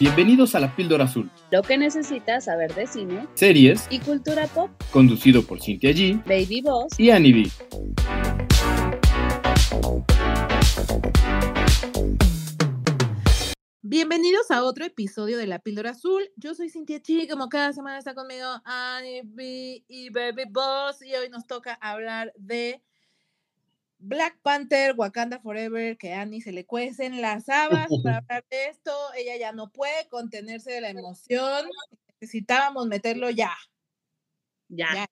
[0.00, 4.70] Bienvenidos a La Píldora Azul, Lo que necesitas saber de cine series y cultura pop.
[4.92, 6.98] conducido por Cintia G Baby Boss.
[6.98, 8.54] y Annie B.
[13.82, 16.22] Bienvenidos a otro episodio de La Píldora Azul.
[16.36, 21.14] Yo soy Cintia Chi, como cada semana está conmigo Annie B y Baby Boss y
[21.14, 22.82] hoy nos toca hablar de
[24.06, 28.66] Black Panther, Wakanda Forever, que a Annie se le cuecen las habas para hablar de
[28.66, 28.92] esto.
[29.16, 31.66] Ella ya no puede contenerse de la emoción.
[32.20, 33.52] Necesitábamos meterlo ya.
[34.68, 34.88] Ya.
[34.94, 35.06] Ya.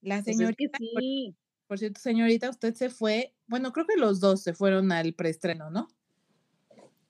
[0.00, 1.36] La Pues es que señorita, por- sí.
[1.68, 5.70] por cierto, señorita, usted se fue, bueno, creo que los dos se fueron al preestreno,
[5.70, 5.88] ¿no?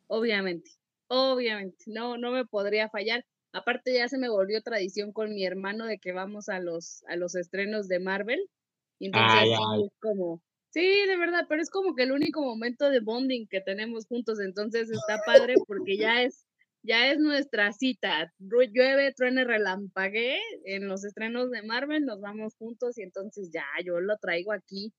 [0.07, 0.71] Obviamente.
[1.09, 1.85] Obviamente.
[1.89, 3.25] No, no me podría fallar.
[3.53, 7.17] Aparte ya se me volvió tradición con mi hermano de que vamos a los, a
[7.17, 8.51] los estrenos de Marvel.
[8.99, 9.83] Y entonces Ay, sí, ay.
[9.85, 13.61] es como, sí, de verdad, pero es como que el único momento de bonding que
[13.61, 16.47] tenemos juntos, entonces está padre porque ya es,
[16.83, 18.33] ya es nuestra cita.
[18.39, 24.01] Llueve, truene, relampaguee, en los estrenos de Marvel nos vamos juntos y entonces ya, yo
[24.01, 24.93] lo traigo aquí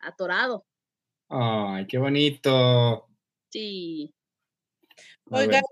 [0.00, 0.64] atorado.
[1.28, 3.08] Ay, qué bonito.
[3.50, 4.14] Sí.
[5.30, 5.48] A ver.
[5.48, 5.62] Oigan,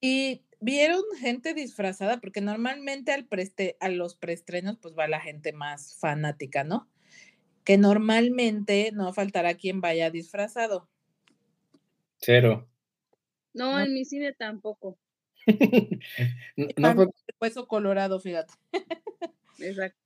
[0.00, 5.52] y vieron gente disfrazada, porque normalmente al preste, a los preestrenos, pues va la gente
[5.52, 6.88] más fanática, ¿no?
[7.64, 10.88] Que normalmente no faltará quien vaya disfrazado.
[12.18, 12.68] Cero.
[13.52, 13.80] No, No.
[13.80, 14.98] en mi cine tampoco.
[16.56, 17.06] no, Van fue,
[17.40, 18.54] hueso colorado, fíjate.
[19.58, 19.98] Exacto.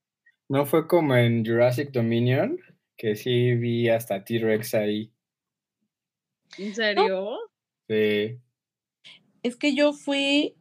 [0.49, 2.59] no fue como en Jurassic Dominion,
[2.97, 5.13] que sí vi hasta T-Rex ahí.
[6.59, 7.37] ¿En serio?
[7.89, 8.41] Sí.
[9.43, 10.57] Es que yo fui,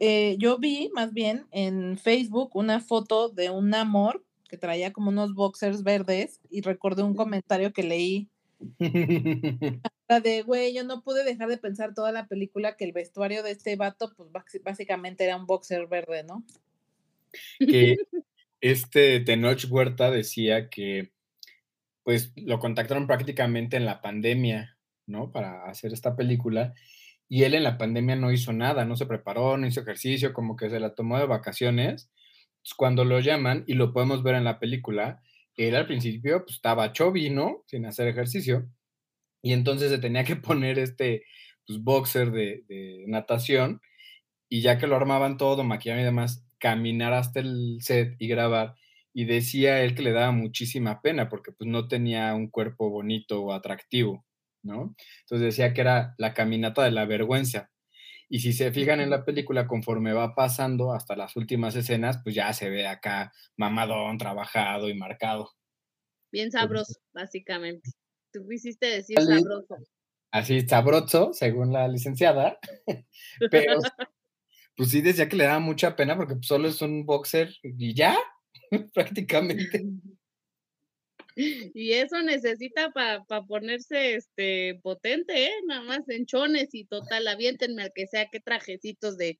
[0.00, 5.10] eh, yo vi más bien en Facebook una foto de un amor que traía como
[5.10, 8.28] unos boxers verdes y recordé un comentario que leí
[10.08, 13.42] La de, güey, yo no pude dejar de pensar toda la película que el vestuario
[13.42, 14.30] de este vato, pues
[14.62, 16.44] básicamente era un boxer verde, ¿no?
[17.58, 17.96] que
[18.60, 21.12] este Tenoch Huerta decía que
[22.02, 25.32] pues lo contactaron prácticamente en la pandemia, ¿no?
[25.32, 26.72] Para hacer esta película.
[27.28, 30.54] Y él en la pandemia no hizo nada, no se preparó, no hizo ejercicio, como
[30.54, 32.08] que se la tomó de vacaciones.
[32.66, 35.22] Entonces, cuando lo llaman, y lo podemos ver en la película,
[35.56, 37.62] él al principio pues, estaba chovi, ¿no?
[37.66, 38.68] Sin hacer ejercicio.
[39.40, 41.24] Y entonces se tenía que poner este
[41.64, 43.80] pues, boxer de, natación
[44.48, 48.74] y ya que lo armaban todo, maquillaban y demás, caminar hasta el set y grabar.
[49.14, 53.42] Y decía él que le daba muchísima pena porque pues no tenía un cuerpo bonito
[53.44, 54.26] o atractivo,
[54.64, 54.96] ¿no?
[55.20, 57.70] Entonces decía que era la caminata de la vergüenza.
[58.28, 62.34] Y si se fijan en la película, conforme va pasando hasta las últimas escenas, pues
[62.34, 65.50] ya se ve acá mamadón, trabajado y marcado.
[66.32, 67.90] Bien sabroso, básicamente.
[68.32, 69.76] Tú quisiste decir sabroso.
[70.32, 72.58] Así sabroso, según la licenciada.
[73.50, 73.78] Pero
[74.76, 78.16] pues sí decía que le daba mucha pena porque solo es un boxer y ya,
[78.94, 79.84] prácticamente.
[81.74, 85.52] Y eso necesita para ponerse este potente, ¿eh?
[85.66, 89.38] Nada más enchones y total, aviéntenme al que sea, qué trajecitos de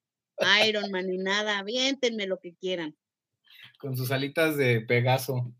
[0.68, 2.96] Iron Man ni nada, aviéntenme lo que quieran,
[3.78, 5.54] Con sus alitas de Pegaso.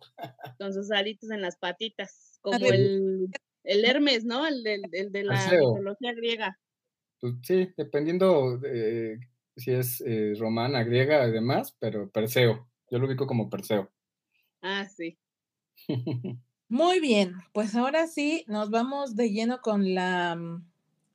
[0.58, 3.28] con sus alitos en las patitas, como el,
[3.64, 4.47] el Hermes, ¿no?
[4.47, 6.58] El, del- el de la mitología griega.
[7.20, 9.18] Pues, sí, dependiendo de
[9.56, 12.70] si es eh, romana, griega y demás, pero Perseo.
[12.91, 13.91] Yo lo ubico como Perseo.
[14.62, 15.18] Ah, sí.
[16.69, 20.64] Muy bien, pues ahora sí nos vamos de lleno con la mm,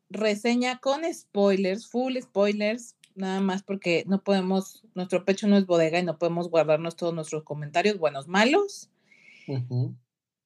[0.10, 6.00] reseña con spoilers, full spoilers, nada más porque no podemos, nuestro pecho no es bodega
[6.00, 8.90] y no podemos guardarnos todos nuestros comentarios buenos, malos.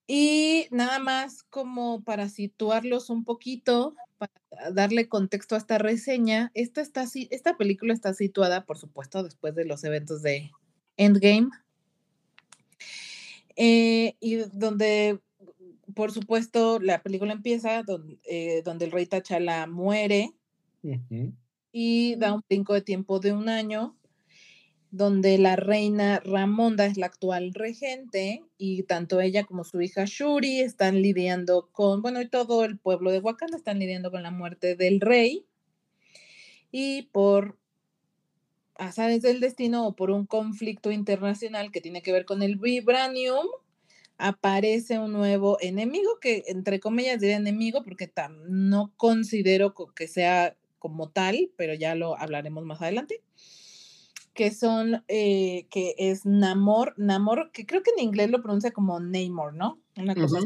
[0.07, 6.81] Y nada más como para situarlos un poquito, para darle contexto a esta reseña, esta,
[6.81, 10.51] está, esta película está situada, por supuesto, después de los eventos de
[10.97, 11.49] Endgame,
[13.55, 15.19] eh, y donde,
[15.93, 20.33] por supuesto, la película empieza don- eh, donde el rey T'Challa muere
[21.71, 23.97] y da un brinco de tiempo de un año,
[24.91, 30.61] donde la reina Ramonda es la actual regente y tanto ella como su hija Shuri
[30.61, 34.75] están lidiando con, bueno, y todo el pueblo de Wakanda están lidiando con la muerte
[34.75, 35.45] del rey.
[36.71, 37.57] Y por
[38.77, 43.47] azares del destino o por un conflicto internacional que tiene que ver con el vibranium,
[44.17, 48.11] aparece un nuevo enemigo que entre comillas diré enemigo porque
[48.47, 53.21] no considero co- que sea como tal, pero ya lo hablaremos más adelante,
[54.33, 58.99] que son, eh, que es Namor, Namor, que creo que en inglés lo pronuncia como
[58.99, 59.79] Namor, ¿no?
[59.97, 60.39] Una cosa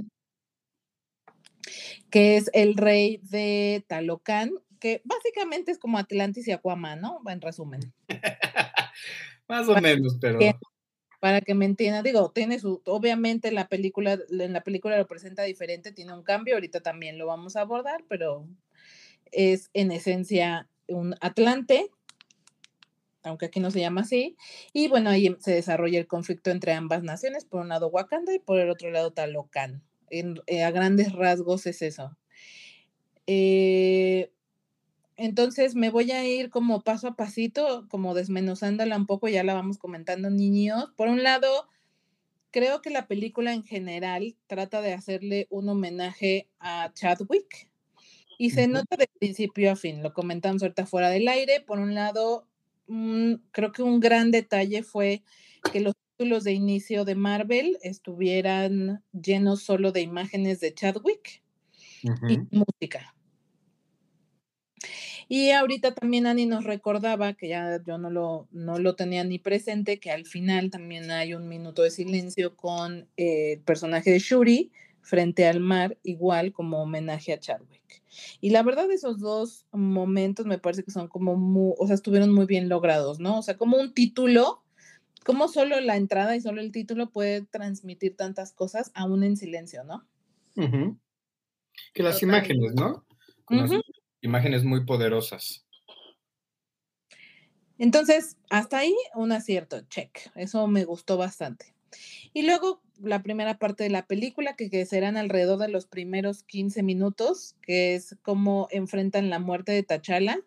[2.10, 7.22] que es el rey de Talocan, que básicamente es como Atlantis y Aquaman, ¿no?
[7.28, 7.82] En resumen.
[9.48, 10.40] Más o menos, pero.
[11.20, 15.44] para que me entiendan, digo, tiene su, obviamente la película, en la película lo presenta
[15.44, 18.48] diferente, tiene un cambio, ahorita también lo vamos a abordar, pero
[19.32, 21.90] es en esencia un Atlante,
[23.24, 24.38] aunque aquí no se llama así,
[24.72, 28.40] y bueno, ahí se desarrolla el conflicto entre ambas naciones, por un lado Wakanda y
[28.40, 29.84] por el otro lado Talocan.
[30.12, 32.18] Eh, a grandes rasgos es eso.
[33.28, 34.32] Eh,
[35.20, 39.54] entonces me voy a ir como paso a pasito, como desmenuzándola un poco, ya la
[39.54, 40.92] vamos comentando niños.
[40.96, 41.68] Por un lado,
[42.52, 47.70] creo que la película en general trata de hacerle un homenaje a Chadwick
[48.38, 51.60] y se nota de principio a fin, lo comentamos ahorita fuera del aire.
[51.60, 52.48] Por un lado,
[53.52, 55.24] creo que un gran detalle fue
[55.74, 61.44] que los títulos de inicio de Marvel estuvieran llenos solo de imágenes de Chadwick
[62.02, 63.14] y música.
[65.32, 69.38] Y ahorita también Ani nos recordaba, que ya yo no lo, no lo tenía ni
[69.38, 74.18] presente, que al final también hay un minuto de silencio con eh, el personaje de
[74.18, 74.72] Shuri
[75.02, 78.02] frente al mar, igual como homenaje a Chadwick.
[78.42, 82.34] Y la verdad, esos dos momentos me parece que son como, muy, o sea, estuvieron
[82.34, 83.38] muy bien logrados, ¿no?
[83.38, 84.64] O sea, como un título,
[85.24, 89.84] como solo la entrada y solo el título puede transmitir tantas cosas aún en silencio,
[89.84, 90.08] ¿no?
[91.94, 93.06] Que las imágenes, ¿no?
[94.22, 95.66] Imágenes muy poderosas.
[97.78, 100.20] Entonces, hasta ahí un acierto, check.
[100.36, 101.74] Eso me gustó bastante.
[102.34, 106.44] Y luego la primera parte de la película, que, que, serán alrededor de los primeros
[106.44, 110.40] 15 minutos, que es cómo enfrentan la muerte de Tachala.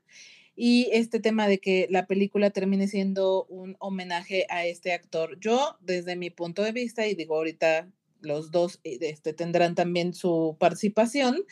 [0.55, 5.39] Y este tema de que la película termine siendo un homenaje a este actor.
[5.41, 7.89] Yo, desde mi punto de vista, y digo ahorita
[8.21, 11.45] los dos este, tendrán también su participación,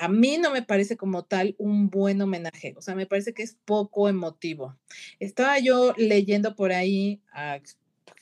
[0.00, 3.42] a mí no me parece como tal un buen homenaje, o sea, me parece que
[3.42, 4.76] es poco emotivo.
[5.20, 7.60] Estaba yo leyendo por ahí a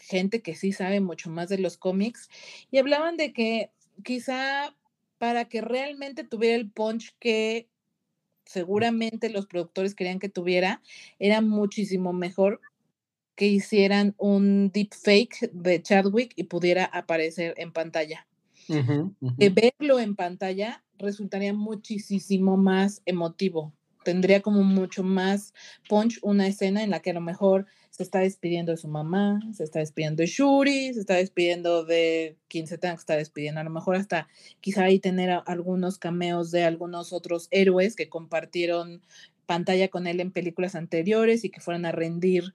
[0.01, 2.29] gente que sí sabe mucho más de los cómics
[2.71, 3.71] y hablaban de que
[4.05, 4.75] quizá
[5.19, 7.69] para que realmente tuviera el punch que
[8.45, 10.83] seguramente los productores querían que tuviera,
[11.19, 12.61] era muchísimo mejor
[13.35, 18.27] que hicieran un deep fake de Chadwick y pudiera aparecer en pantalla.
[19.39, 23.73] Que verlo en pantalla resultaría muchísimo más emotivo.
[24.05, 25.53] Tendría como mucho más
[25.89, 29.41] punch una escena en la que a lo mejor se está despidiendo de su mamá,
[29.53, 33.61] se está despidiendo de Shuri, se está despidiendo de quien se tenga que estar despidiendo.
[33.61, 34.29] A lo mejor hasta
[34.61, 39.03] quizá ahí tener algunos cameos de algunos otros héroes que compartieron
[39.47, 42.55] pantalla con él en películas anteriores y que fueran a rendir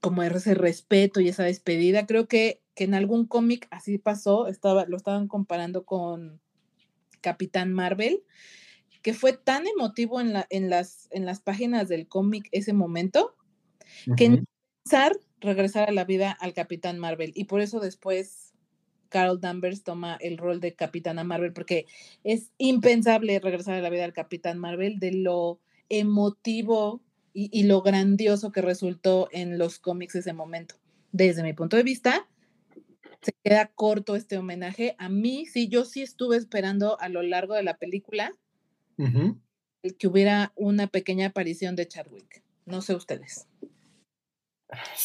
[0.00, 2.06] como ese respeto y esa despedida.
[2.06, 6.40] Creo que, que en algún cómic así pasó, estaba, lo estaban comparando con
[7.20, 8.22] Capitán Marvel,
[9.02, 13.34] que fue tan emotivo en, la, en, las, en las páginas del cómic ese momento,
[14.16, 14.42] que
[14.84, 17.32] pensar regresar a la vida al Capitán Marvel.
[17.34, 18.54] Y por eso después
[19.08, 21.86] Carol Danvers toma el rol de Capitana Marvel, porque
[22.24, 27.02] es impensable regresar a la vida al Capitán Marvel de lo emotivo
[27.32, 30.76] y, y lo grandioso que resultó en los cómics ese momento.
[31.12, 32.28] Desde mi punto de vista,
[33.22, 34.94] se queda corto este homenaje.
[34.98, 38.36] A mí, sí, yo sí estuve esperando a lo largo de la película
[39.98, 42.42] que hubiera una pequeña aparición de Chadwick.
[42.66, 43.48] No sé ustedes.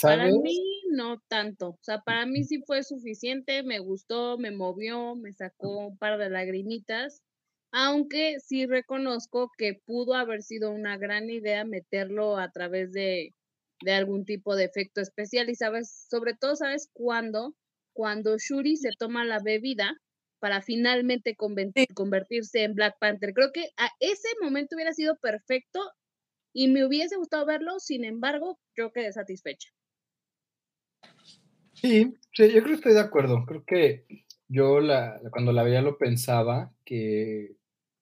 [0.02, 5.16] Para mí no tanto, o sea, para mí sí fue suficiente, me gustó, me movió,
[5.16, 7.24] me sacó un par de lagrimitas,
[7.72, 13.34] aunque sí reconozco que pudo haber sido una gran idea meterlo a través de,
[13.82, 17.56] de algún tipo de efecto especial y sabes, sobre todo sabes cuándo,
[17.96, 19.98] cuando Shuri se toma la bebida
[20.40, 23.34] para finalmente convertirse en Black Panther.
[23.34, 25.80] Creo que a ese momento hubiera sido perfecto
[26.54, 29.70] y me hubiese gustado verlo, sin embargo, yo quedé satisfecha.
[31.74, 33.46] Sí, sí, yo creo que estoy de acuerdo.
[33.46, 34.06] Creo que
[34.48, 37.56] yo la, cuando la veía lo pensaba que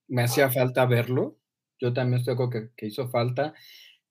[0.07, 1.37] me hacía falta verlo.
[1.79, 3.53] Yo también estoy de acuerdo que, que hizo falta.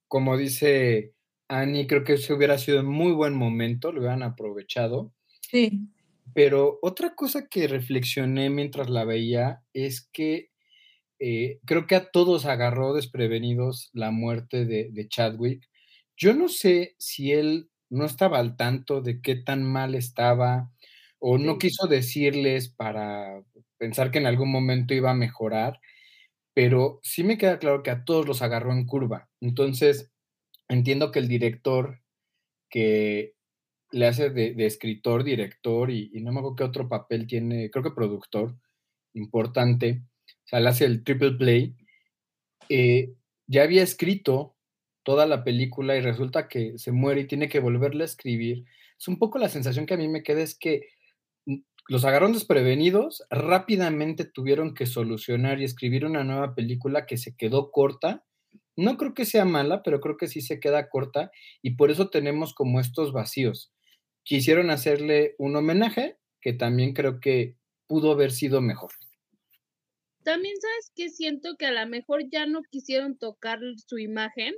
[0.09, 1.15] Como dice
[1.49, 5.13] Annie, creo que ese hubiera sido un muy buen momento, lo hubieran aprovechado.
[5.53, 5.89] Sí.
[6.35, 10.49] Pero otra cosa que reflexioné mientras la veía es que
[11.21, 15.69] eh, creo que a todos agarró desprevenidos la muerte de, Chadwick.
[16.17, 20.73] Yo no sé si él no estaba al tanto de qué tan mal estaba
[21.19, 23.43] o no quiso decirles para
[23.79, 25.81] pensar que en algún momento iba a mejorar,
[26.55, 29.31] pero sí me queda claro que a todos los agarró en curva.
[29.41, 30.11] Entonces,
[30.69, 32.01] entiendo que el director
[32.71, 33.35] que
[33.93, 37.91] le hace de, escritor, director y, no me acuerdo qué otro papel tiene, creo que
[37.91, 38.57] productor
[39.15, 41.77] importante, o sea, le hace el triple play.
[42.69, 43.13] Eh,
[43.47, 44.57] ya había escrito
[45.03, 48.65] toda la película y resulta que se muere y tiene que volverla a escribir.
[48.99, 50.89] Es un poco la sensación que a mí me queda es que
[51.47, 51.57] mm,
[51.89, 57.71] los agarraron desprevenidos, rápidamente tuvieron que solucionar y escribir una nueva película que se quedó
[57.71, 58.25] corta.
[58.77, 61.31] No creo que sea mala, pero creo que sí se queda corta
[61.61, 63.73] y por eso tenemos como estos vacíos.
[64.25, 68.91] Quisieron hacerle un homenaje que también creo que pudo haber sido mejor.
[70.25, 74.55] También sabes que siento que a lo mejor ya no quisieron tocar su imagen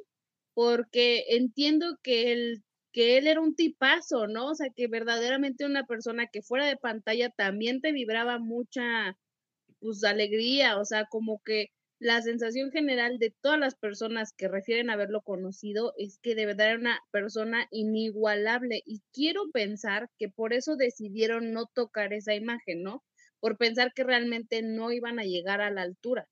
[0.54, 4.50] porque entiendo que él, que él era un tipazo, ¿no?
[4.50, 9.16] O sea, que verdaderamente una persona que fuera de pantalla también te vibraba mucha,
[9.80, 11.68] pues, alegría, o sea, como que
[12.04, 16.44] la sensación general de todas las personas que refieren a haberlo conocido es que de
[16.44, 22.34] verdad era una persona inigualable y quiero pensar que por eso decidieron no tocar esa
[22.34, 23.02] imagen, ¿no?
[23.40, 26.28] Por pensar que realmente no iban a llegar a la altura.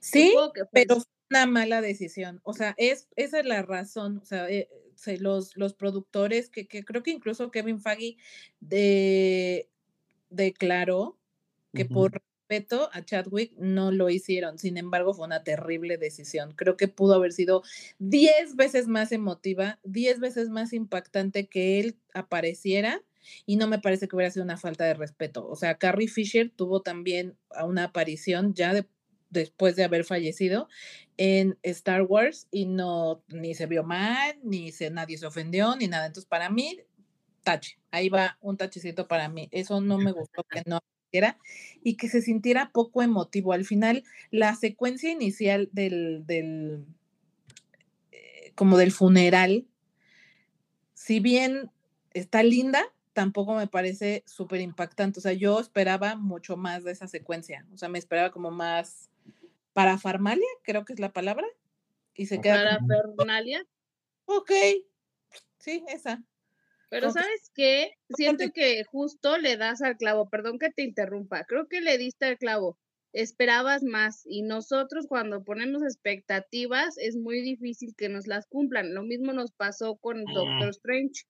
[0.00, 0.34] Sí,
[0.72, 0.96] pero
[1.30, 2.40] una mala decisión.
[2.42, 4.18] O sea, es, esa es la razón.
[4.18, 4.68] O sea, eh,
[5.20, 8.18] los, los productores, que, que, creo que incluso Kevin Faggy
[8.58, 9.70] de,
[10.28, 11.16] declaró
[11.72, 14.58] que por respeto a Chadwick no lo hicieron.
[14.58, 16.54] Sin embargo, fue una terrible decisión.
[16.56, 17.62] Creo que pudo haber sido
[17.98, 23.02] diez veces más emotiva, diez veces más impactante que él apareciera
[23.44, 25.46] y no me parece que hubiera sido una falta de respeto.
[25.46, 28.86] O sea, Carrie Fisher tuvo también una aparición ya de
[29.30, 30.68] después de haber fallecido
[31.18, 35.86] en Star Wars y no, ni se vio mal, ni se, nadie se ofendió, ni
[35.86, 36.06] nada.
[36.06, 36.80] Entonces, para mí,
[37.42, 39.48] tache, ahí va un tachecito para mí.
[39.52, 40.80] Eso no me gustó que no
[41.82, 43.52] y que se sintiera poco emotivo.
[43.52, 46.84] Al final, la secuencia inicial del, del
[48.12, 49.66] eh, como del funeral,
[50.94, 51.70] si bien
[52.12, 55.20] está linda, tampoco me parece súper impactante.
[55.20, 57.66] O sea, yo esperaba mucho más de esa secuencia.
[57.72, 59.10] O sea, me esperaba como más
[59.72, 61.46] parafarmalia, creo que es la palabra.
[62.14, 62.78] Y se queda.
[62.80, 63.64] Parafernalia.
[64.24, 64.50] Ok.
[65.58, 66.22] Sí, esa.
[66.90, 67.92] Pero ¿sabes qué?
[68.10, 72.24] Siento que justo le das al clavo, perdón que te interrumpa, creo que le diste
[72.26, 72.78] al clavo,
[73.12, 78.94] esperabas más y nosotros cuando ponemos expectativas es muy difícil que nos las cumplan.
[78.94, 81.24] Lo mismo nos pasó con Doctor Strange.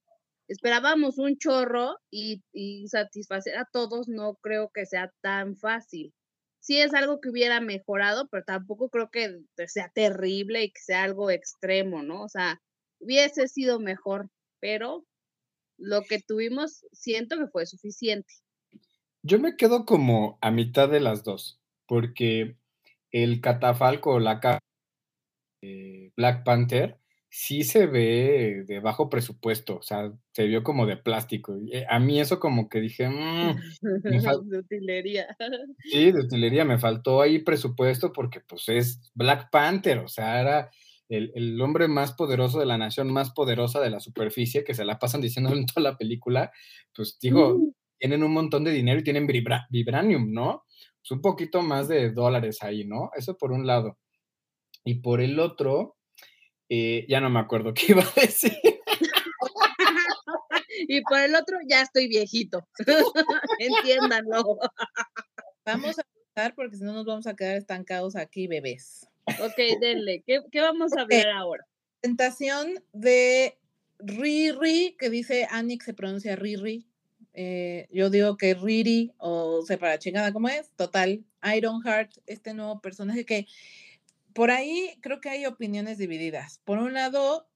[0.48, 6.14] Esperábamos un chorro y, y satisfacer a todos no creo que sea tan fácil
[6.60, 11.04] sí es algo que hubiera mejorado, pero tampoco creo que sea terrible y que sea
[11.04, 12.22] algo extremo, ¿no?
[12.22, 12.60] O sea,
[13.00, 14.28] hubiese sido mejor,
[14.60, 15.06] pero
[15.78, 18.34] lo que tuvimos siento que fue suficiente.
[19.22, 22.56] Yo me quedo como a mitad de las dos, porque
[23.10, 24.40] el catafalco, la
[26.16, 26.98] Black Panther,
[27.30, 31.56] sí se ve de bajo presupuesto, o sea, se vio como de plástico.
[31.70, 35.36] Eh, a mí eso como que dije, mm, de utilería.
[35.84, 40.70] Sí, de utilería, me faltó ahí presupuesto porque pues es Black Panther, o sea, era
[41.08, 44.98] el, hombre más poderoso de la nación, más poderosa de la superficie, que se la
[44.98, 46.52] pasan diciendo en toda la película,
[46.94, 47.72] pues digo, mm.
[47.98, 50.64] tienen un montón de dinero y tienen vibranium, ¿no?
[51.00, 53.10] Pues un poquito más de dólares ahí, ¿no?
[53.16, 53.98] Eso por un lado.
[54.84, 55.96] Y por el otro,
[56.68, 58.52] eh, ya no me acuerdo qué iba a decir.
[60.88, 62.66] y por el otro, ya estoy viejito.
[63.58, 64.58] Entiéndanlo.
[65.64, 69.06] Vamos a empezar porque si no nos vamos a quedar estancados aquí, bebés.
[69.40, 70.22] Ok, denle.
[70.26, 71.66] ¿Qué, vamos a hablar ahora?
[72.00, 73.58] Presentación de
[73.98, 76.86] Riri, que dice Annie se pronuncia Riri.
[77.34, 80.70] Eh, yo digo que Riri, o sea, para chingada, ¿cómo es?
[80.76, 81.24] Total.
[81.56, 83.46] Ironheart, este nuevo personaje que
[84.32, 86.60] por ahí creo que hay opiniones divididas.
[86.64, 87.48] Por un lado,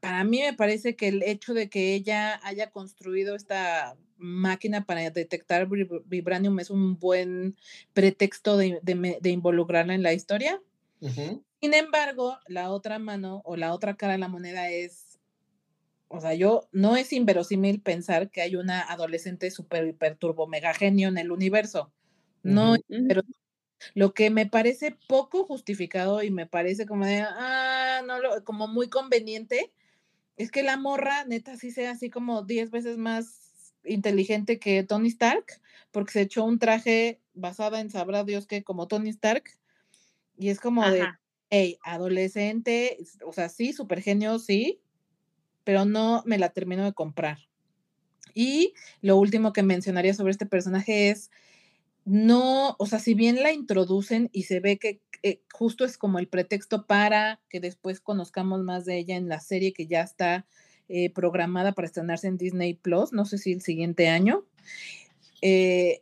[0.00, 5.10] para mí me parece que el hecho de que ella haya construido esta máquina para
[5.10, 5.68] detectar
[6.06, 7.56] vibranium es un buen
[7.92, 8.80] pretexto de,
[9.24, 10.60] involucrarla en la historia.
[11.00, 15.18] Sin embargo, la otra mano o la otra cara de la moneda es,
[16.08, 20.74] o sea, yo no es inverosímil pensar que hay una adolescente super hiper turbo mega
[20.74, 21.92] genio en el universo.
[22.42, 22.76] No,
[23.08, 23.22] pero
[23.94, 28.68] lo que me parece poco justificado y me parece como de, ah, no, lo, como
[28.68, 29.72] muy conveniente,
[30.36, 35.08] es que la morra, neta, sí sea así como 10 veces más inteligente que Tony
[35.08, 39.44] Stark, porque se echó un traje basado en sabrá Dios que como Tony Stark,
[40.36, 41.06] y es como de,
[41.50, 44.80] hey, adolescente, o sea, sí, súper genio, sí,
[45.64, 47.38] pero no me la termino de comprar.
[48.34, 51.30] Y lo último que mencionaría sobre este personaje es
[52.06, 56.20] no, o sea, si bien la introducen y se ve que eh, justo es como
[56.20, 60.46] el pretexto para que después conozcamos más de ella en la serie que ya está
[60.88, 64.44] eh, programada para estrenarse en Disney Plus, no sé si el siguiente año.
[65.42, 66.00] Eh,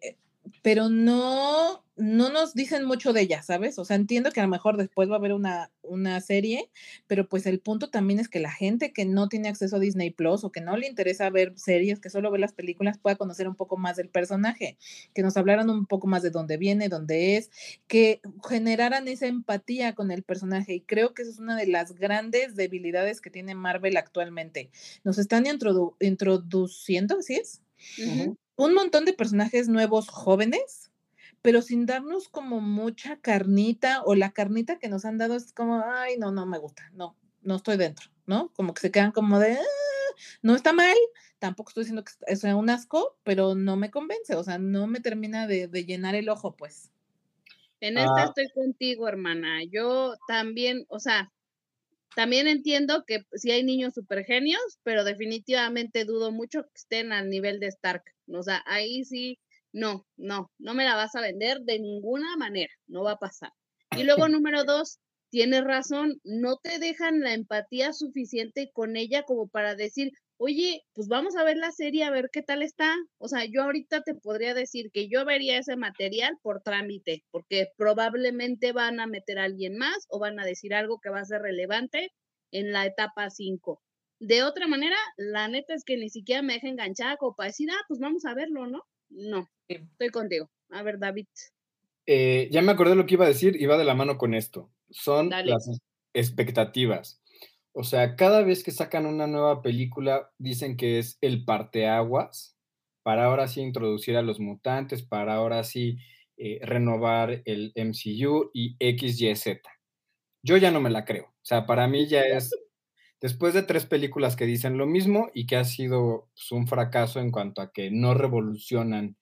[0.62, 3.78] pero no, no nos dicen mucho de ella, ¿sabes?
[3.78, 6.70] O sea, entiendo que a lo mejor después va a haber una, una serie,
[7.06, 10.10] pero pues el punto también es que la gente que no tiene acceso a Disney
[10.10, 13.48] Plus o que no le interesa ver series, que solo ve las películas, pueda conocer
[13.48, 14.76] un poco más del personaje,
[15.14, 17.50] que nos hablaran un poco más de dónde viene, dónde es,
[17.86, 20.74] que generaran esa empatía con el personaje.
[20.74, 24.70] Y creo que esa es una de las grandes debilidades que tiene Marvel actualmente.
[25.04, 27.62] Nos están introduciendo, ¿sí es?
[28.56, 30.90] Un montón de personajes nuevos jóvenes,
[31.42, 35.82] pero sin darnos como mucha carnita o la carnita que nos han dado es como,
[35.84, 38.50] ay, no, no me gusta, no, no estoy dentro, ¿no?
[38.54, 40.96] Como que se quedan como de, ah, no está mal,
[41.38, 45.00] tampoco estoy diciendo que sea un asco, pero no me convence, o sea, no me
[45.00, 46.90] termina de, llenar el ojo, pues.
[47.80, 48.25] En esta ah.
[48.25, 49.62] estoy contigo, hermana.
[49.70, 51.30] Yo también, o sea,
[52.14, 57.28] también entiendo que sí hay niños super genios, pero definitivamente dudo mucho que estén al
[57.28, 58.04] nivel de Stark.
[58.28, 59.38] O sea, ahí sí,
[59.73, 63.50] no, no, no me la vas a vender de ninguna manera, no va a pasar.
[63.97, 69.49] Y luego, número dos, tienes razón, no te dejan la empatía suficiente con ella como
[69.49, 72.95] para decir, oye, pues vamos a ver la serie, a ver qué tal está.
[73.19, 77.69] O sea, yo ahorita te podría decir que yo vería ese material por trámite, porque
[77.76, 81.25] probablemente van a meter a alguien más o van a decir algo que va a
[81.25, 82.12] ser relevante
[82.50, 83.81] en la etapa 5.
[84.21, 87.69] De otra manera, la neta es que ni siquiera me deja enganchada como para decir,
[87.71, 88.83] ah, pues vamos a verlo, ¿no?
[89.11, 90.50] No, estoy contigo.
[90.71, 91.26] A ver, David.
[92.07, 94.71] Eh, ya me acordé lo que iba a decir, iba de la mano con esto.
[94.91, 95.81] Son las
[96.12, 97.21] expectativas.
[97.76, 102.57] O sea, cada vez que sacan una nueva película, dicen que es el parteaguas
[103.02, 105.99] para ahora sí introducir a los mutantes, para ahora sí
[106.37, 109.61] eh, renovar el MCU y XYZ.
[110.43, 111.25] Yo ya no me la creo.
[111.25, 112.54] O sea, para mí ya es,
[113.21, 117.19] después de tres películas que dicen lo mismo y que ha sido pues, un fracaso
[117.19, 119.16] en cuanto a que no revolucionan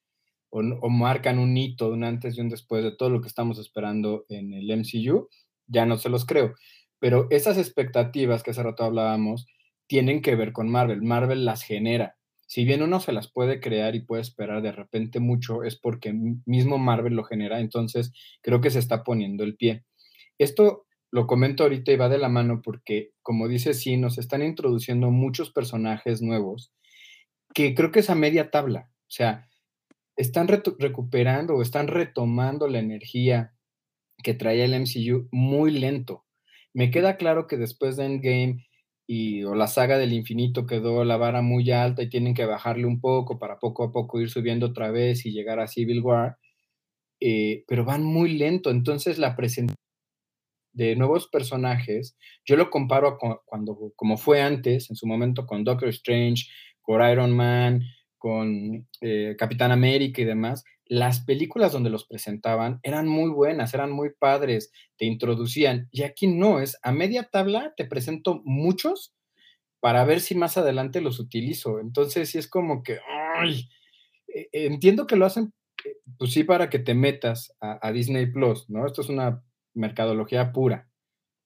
[0.51, 3.59] o, o, marcan un hito, un antes y un después de todo lo que estamos
[3.59, 5.31] esperando en el MCU,
[5.67, 6.55] ya no se los creo.
[7.03, 9.49] Pero esas expectativas que hace rato hablábamos
[9.89, 11.03] tienen que ver con Marvel.
[11.03, 12.17] Marvel las genera.
[12.47, 16.13] Si bien uno se las puede crear y puede esperar de repente mucho, es porque
[16.47, 17.59] mismo Marvel lo genera.
[17.59, 19.85] Entonces, creo que se está poniendo el pie.
[20.39, 24.41] Esto lo comento ahorita y va de la mano porque, como dice, sí, nos están
[24.41, 26.73] introduciendo muchos personajes nuevos
[27.53, 28.93] que creo que es a media tabla.
[29.09, 29.49] O sea,
[30.15, 33.57] están recuperando o están retomando la energía
[34.23, 36.25] que traía el MCU muy lento.
[36.75, 38.67] Me queda claro que después de Endgame
[39.07, 42.87] y o la saga del infinito quedó la vara muy alta y tienen que bajarle
[42.87, 46.39] un poco para poco a poco ir subiendo otra vez y llegar a Civil War,
[47.21, 48.71] eh, pero van muy lento.
[48.71, 49.77] Entonces la presentación
[50.73, 55.65] de nuevos personajes, yo lo comparo con, cuando, como fue antes, en su momento con
[55.65, 56.47] Doctor Strange,
[56.81, 57.83] con Iron Man,
[58.23, 63.91] con eh, Capitán América y demás, las películas donde los presentaban eran muy buenas, eran
[63.91, 65.89] muy padres, te introducían.
[65.91, 69.13] Y aquí no, es a media tabla te presento muchos
[69.81, 71.81] para ver si más adelante los utilizo.
[71.81, 73.01] Entonces, sí es como que,
[73.39, 73.69] ay,
[74.29, 75.53] e, entiendo que lo hacen,
[75.85, 78.87] eh, pues sí, para que te metas a, Disney Plus, ¿no?
[78.87, 79.43] Esto es una
[79.75, 80.89] mercadología pura,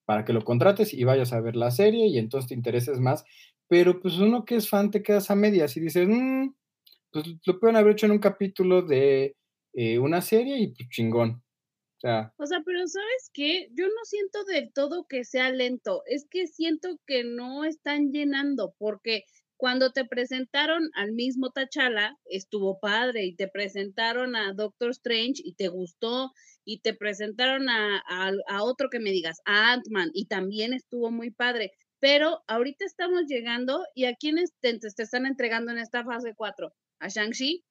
[0.05, 3.25] para que lo contrates y vayas a ver la serie y entonces te intereses más.
[3.67, 6.51] Pero pues uno que es fan te quedas a medias y dices, mmm,
[7.23, 9.37] pues lo pueden haber hecho en un capítulo de
[9.73, 11.43] eh, una serie y pues chingón.
[11.97, 13.69] O sea, pero ¿sabes qué?
[13.73, 18.75] Yo no siento del todo que sea lento, es que siento que no están llenando,
[18.79, 19.25] porque
[19.57, 25.55] cuando te presentaron al mismo Tachala, estuvo padre, y te presentaron a Doctor Strange y
[25.55, 26.33] te gustó,
[26.65, 28.03] y te presentaron a,
[28.63, 31.73] otro que me digas, a Ant-Man, y también estuvo muy padre.
[31.99, 36.73] Pero ahorita estamos llegando y a quienes te, te están entregando en esta fase 4
[36.99, 37.65] a Shang-Chi,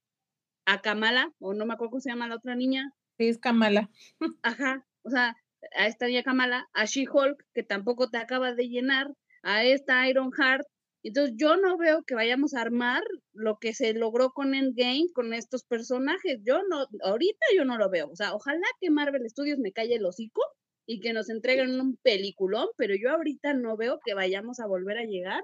[0.65, 2.91] a Kamala, o no me acuerdo cómo se llama la otra niña.
[3.17, 3.89] Sí, es Kamala.
[4.43, 5.35] Ajá, o sea,
[5.75, 10.31] a esta niña Kamala, a She-Hulk, que tampoco te acaba de llenar, a esta Iron
[10.31, 10.65] Heart.
[11.03, 15.33] Entonces yo no veo que vayamos a armar lo que se logró con Endgame con
[15.35, 16.39] estos personajes.
[16.43, 18.09] Yo no, ahorita yo no lo veo.
[18.09, 20.41] O sea, ojalá que Marvel Studios me calle el hocico
[20.87, 24.97] y que nos entreguen un peliculón, pero yo ahorita no veo que vayamos a volver
[24.97, 25.43] a llegar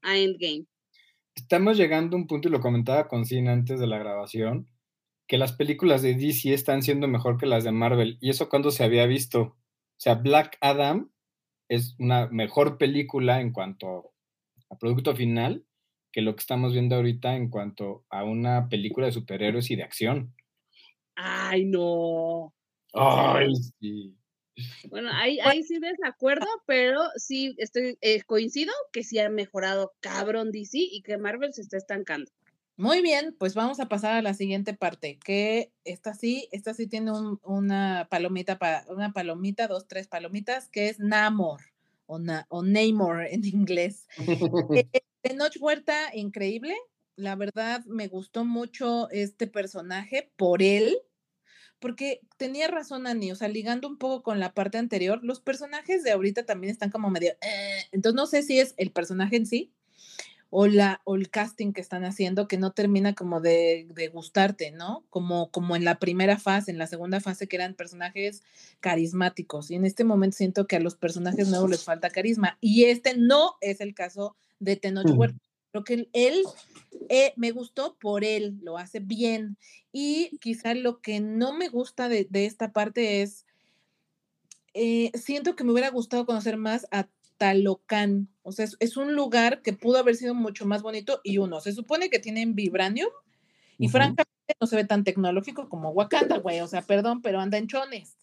[0.00, 0.66] a Endgame
[1.34, 4.68] estamos llegando a un punto, y lo comentaba con Sin antes de la grabación,
[5.28, 8.18] que las películas de DC están siendo mejor que las de Marvel.
[8.20, 9.40] ¿Y eso cuando se había visto?
[9.42, 9.56] O
[9.96, 11.10] sea, Black Adam
[11.68, 14.12] es una mejor película en cuanto
[14.70, 15.64] a producto final
[16.12, 19.84] que lo que estamos viendo ahorita en cuanto a una película de superhéroes y de
[19.84, 20.34] acción.
[21.16, 22.52] Ay, no.
[22.92, 24.14] Ay, sí.
[24.90, 30.52] Bueno, ahí, ahí sí desacuerdo, pero sí estoy eh, coincido que sí ha mejorado cabrón
[30.52, 32.30] DC y que Marvel se está estancando.
[32.76, 36.86] Muy bien, pues vamos a pasar a la siguiente parte, que esta sí, esta sí
[36.86, 37.12] tiene
[37.42, 41.60] una palomita, para una palomita, dos, tres palomitas, que es Namor
[42.06, 44.06] o, o Namor en inglés.
[44.74, 44.88] eh,
[45.36, 46.74] Noche Huerta, increíble.
[47.14, 50.96] La verdad, me gustó mucho este personaje por él,
[51.82, 56.02] porque tenía razón Ani, o sea, ligando un poco con la parte anterior, los personajes
[56.02, 59.44] de ahorita también están como medio, eh, entonces no sé si es el personaje en
[59.44, 59.70] sí
[60.54, 64.70] o, la, o el casting que están haciendo que no termina como de, de, gustarte,
[64.70, 65.02] ¿no?
[65.08, 68.42] Como, como en la primera fase, en la segunda fase que eran personajes
[68.80, 72.84] carismáticos y en este momento siento que a los personajes nuevos les falta carisma y
[72.84, 75.38] este no es el caso de Tenoch Huerta.
[75.72, 76.44] Creo que él
[77.08, 79.56] eh, me gustó por él, lo hace bien.
[79.90, 83.46] Y quizá lo que no me gusta de, de esta parte es,
[84.74, 87.08] eh, siento que me hubiera gustado conocer más a
[87.38, 88.28] Talocan.
[88.42, 91.60] O sea, es, es, un lugar que pudo haber sido mucho más bonito y uno,
[91.60, 93.10] se supone que tienen vibranium
[93.78, 93.92] y uh -huh.
[93.92, 96.60] francamente no se ve tan tecnológico como Wakanda, güey.
[96.60, 98.16] O sea, perdón, pero anda en chones.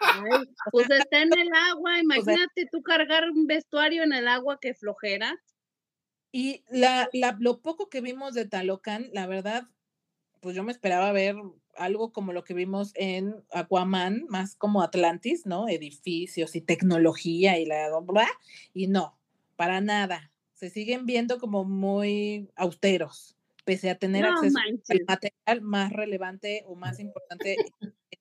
[0.00, 4.28] Ay, pues está en el agua, imagínate o sea, tú cargar un vestuario en el
[4.28, 5.40] agua que flojera.
[6.32, 9.64] Y la, la, lo poco que vimos de Talocan, la verdad,
[10.40, 11.36] pues yo me esperaba ver
[11.76, 15.68] algo como lo que vimos en Aquaman, más como Atlantis, ¿no?
[15.68, 18.28] Edificios y tecnología y la bla,
[18.74, 19.18] y no,
[19.56, 20.32] para nada.
[20.54, 24.90] Se siguen viendo como muy austeros, pese a tener no, acceso manches.
[24.90, 27.56] al material más relevante o más importante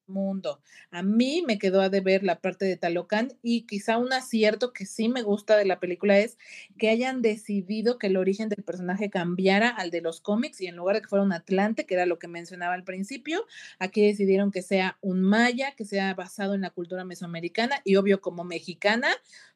[0.09, 0.61] mundo.
[0.91, 4.85] A mí me quedó a deber la parte de Talocan y quizá un acierto que
[4.85, 6.37] sí me gusta de la película es
[6.77, 10.75] que hayan decidido que el origen del personaje cambiara al de los cómics y en
[10.75, 13.45] lugar de que fuera un Atlante, que era lo que mencionaba al principio,
[13.77, 18.21] aquí decidieron que sea un maya, que sea basado en la cultura mesoamericana y obvio
[18.21, 19.09] como mexicana,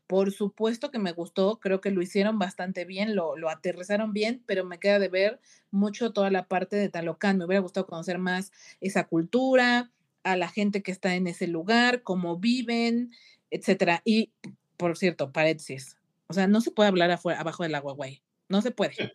[0.07, 4.43] por supuesto que me gustó, creo que lo hicieron bastante bien, lo, lo aterrizaron bien,
[4.45, 5.39] pero me queda de ver
[5.71, 7.37] mucho toda la parte de Talocan.
[7.37, 9.91] Me hubiera gustado conocer más esa cultura,
[10.23, 13.11] a la gente que está en ese lugar, cómo viven,
[13.51, 14.01] etcétera.
[14.05, 14.31] Y,
[14.77, 18.21] por cierto, paréntesis, o sea, no se puede hablar afuera, abajo del agua, güey.
[18.49, 19.13] No se puede.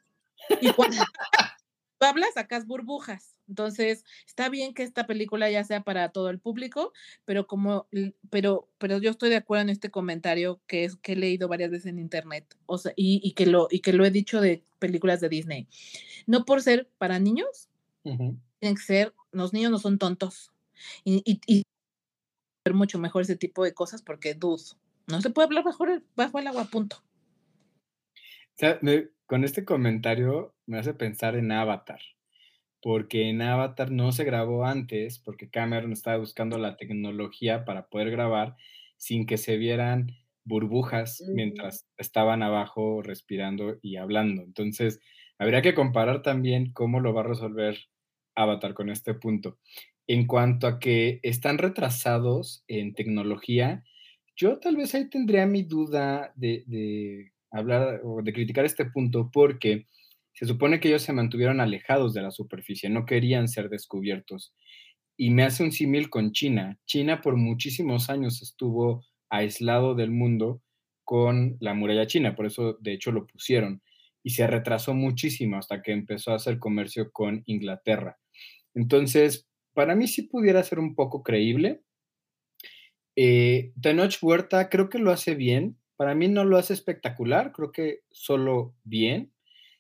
[0.61, 0.97] Y cuando
[1.99, 3.35] tú hablas, sacas burbujas.
[3.49, 6.93] Entonces, está bien que esta película ya sea para todo el público,
[7.25, 7.89] pero como,
[8.31, 11.71] pero, pero yo estoy de acuerdo en este comentario que es que he leído varias
[11.71, 14.63] veces en internet, o sea, y, y que lo, y que lo he dicho de
[14.79, 15.67] películas de Disney.
[16.27, 17.69] No por ser para niños,
[18.05, 18.39] uh -huh.
[18.61, 20.53] tienen que ser, los niños no son tontos,
[21.05, 21.63] y, y, y,
[22.65, 24.63] ver mucho mejor ese tipo de cosas porque, dude,
[25.07, 26.97] no se puede hablar mejor bajo el agua, punto.
[28.15, 32.01] O sea, me, con este comentario me hace pensar en Avatar,
[32.83, 38.11] porque en Avatar no se grabó antes, porque Cameron estaba buscando la tecnología para poder
[38.11, 38.57] grabar
[38.97, 40.13] sin que se vieran
[40.45, 41.35] burbujas -huh.
[41.35, 44.43] mientras estaban abajo respirando y hablando.
[44.43, 45.01] Entonces,
[45.39, 47.79] habría que comparar también cómo lo va a resolver
[48.35, 49.59] Avatar con este punto
[50.09, 53.85] en cuanto a que están retrasados en tecnología,
[54.35, 59.31] yo tal vez ahí tendría mi duda de, de, hablar o de criticar este punto
[59.33, 59.87] porque
[60.33, 64.55] se supone que ellos se mantuvieron alejados de la superficie, no querían ser descubiertos.
[65.17, 66.79] Y me hace un símil con China.
[66.87, 70.63] China por muchísimos años estuvo aislado del mundo
[71.05, 73.83] con la muralla china, por eso de hecho lo pusieron.
[74.23, 78.19] Y se retrasó muchísimo hasta que empezó a hacer comercio con Inglaterra.
[78.75, 79.48] Entonces,
[79.79, 81.85] para mí sí pudiera ser un poco creíble.
[83.15, 85.79] Eh, Tenoch Huerta creo que lo hace bien.
[85.95, 89.33] Para mí no lo hace espectacular, creo que solo bien.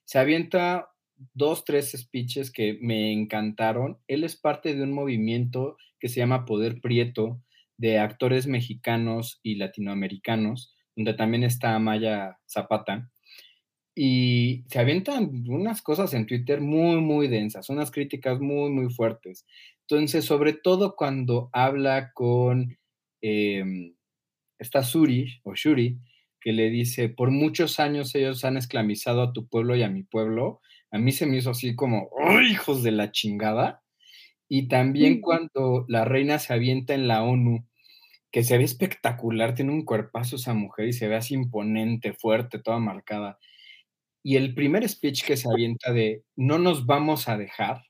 [0.04, 0.90] Se avienta
[1.34, 3.98] dos, tres speeches que me encantaron.
[4.06, 7.42] Él es parte de un movimiento que se llama Poder Prieto,
[7.76, 13.10] de actores mexicanos y latinoamericanos, donde también está Maya Zapata
[14.00, 19.44] y se avientan unas cosas en Twitter muy, muy densas, unas críticas muy, muy fuertes.
[19.90, 22.76] Entonces, sobre todo cuando habla con
[23.22, 23.64] eh,
[24.58, 25.98] esta Suri o Shuri,
[26.40, 30.02] que le dice, por muchos años ellos han esclavizado a tu pueblo y a mi
[30.02, 33.82] pueblo, a mí se me hizo así como, ¡oh, hijos de la chingada!
[34.48, 35.20] Y también sí.
[35.20, 37.66] cuando la reina se avienta en la ONU,
[38.30, 42.58] que se ve espectacular, tiene un cuerpazo esa mujer y se ve así imponente, fuerte,
[42.58, 43.38] toda marcada
[44.22, 47.82] y el primer speech que se avienta de no nos vamos a dejar,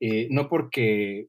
[0.00, 1.28] eh, no porque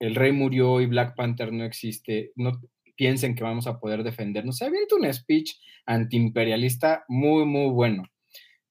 [0.00, 2.60] el rey murió y Black Panther no existe, no
[2.96, 4.58] piensen que vamos a poder defendernos.
[4.58, 8.04] Se avienta un speech antiimperialista muy, muy bueno.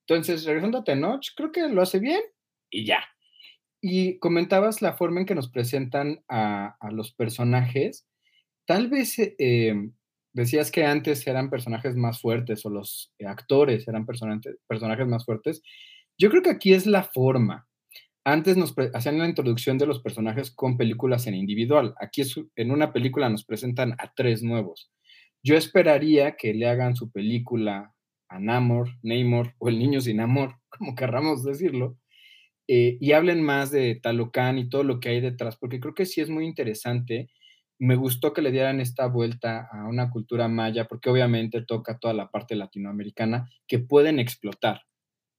[0.07, 2.21] Entonces, regresando a Tenoch, creo que lo hace bien
[2.69, 2.99] y ya.
[3.81, 8.07] Y comentabas la forma en que nos presentan a, a los personajes.
[8.65, 9.75] Tal vez eh,
[10.33, 15.61] decías que antes eran personajes más fuertes o los actores eran personajes más fuertes.
[16.17, 17.67] Yo creo que aquí es la forma.
[18.29, 21.95] Antes nos hacían la introducción de los personajes con películas en individual.
[21.97, 22.23] Aquí
[22.57, 24.91] en una película nos presentan a tres nuevos.
[25.43, 27.93] Yo esperaría que le hagan su película
[28.27, 31.97] a Namor, Namor o El Niño sin Amor, como querramos decirlo,
[32.67, 36.05] eh, y hablen más de Talocan y todo lo que hay detrás, porque creo que
[36.05, 37.29] sí es muy interesante.
[37.79, 42.13] Me gustó que le dieran esta vuelta a una cultura maya, porque obviamente toca toda
[42.13, 44.81] la parte latinoamericana que pueden explotar,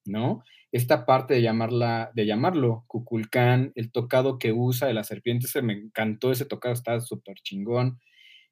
[0.08, 0.42] ¿no?
[0.72, 5.62] Esta parte de llamarla, de llamarlo Cuculcán, el tocado que usa de la serpiente, se
[5.62, 7.98] me encantó ese tocado, está súper chingón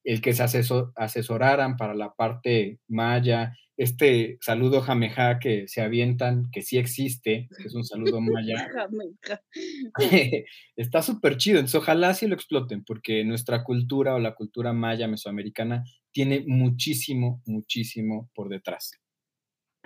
[0.07, 0.45] el que se
[0.95, 7.65] asesoraran para la parte maya, este saludo jameja que se avientan, que sí existe, que
[7.65, 8.69] es un saludo maya.
[10.77, 15.09] está súper chido, entonces ojalá sí lo exploten, porque nuestra cultura o la cultura maya
[15.09, 18.93] mesoamericana tiene muchísimo, muchísimo por detrás.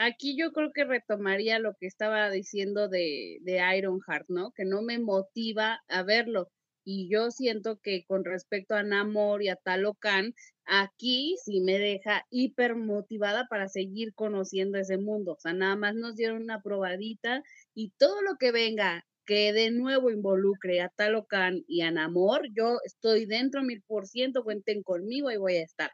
[0.02, 4.50] Aquí yo creo que retomaría lo que estaba diciendo de, de Ironheart, ¿no?
[4.52, 6.50] Que no me motiva a verlo
[6.84, 10.34] y yo siento que con respecto a Namor y a Talocan,
[10.64, 15.32] aquí sí me deja hiper motivada para seguir conociendo ese mundo.
[15.32, 17.42] O sea, nada más nos dieron una probadita
[17.74, 22.78] y todo lo que venga que de nuevo involucre a Talocan y a Namor, yo
[22.84, 25.92] estoy dentro mil por ciento, cuenten conmigo y voy a estar.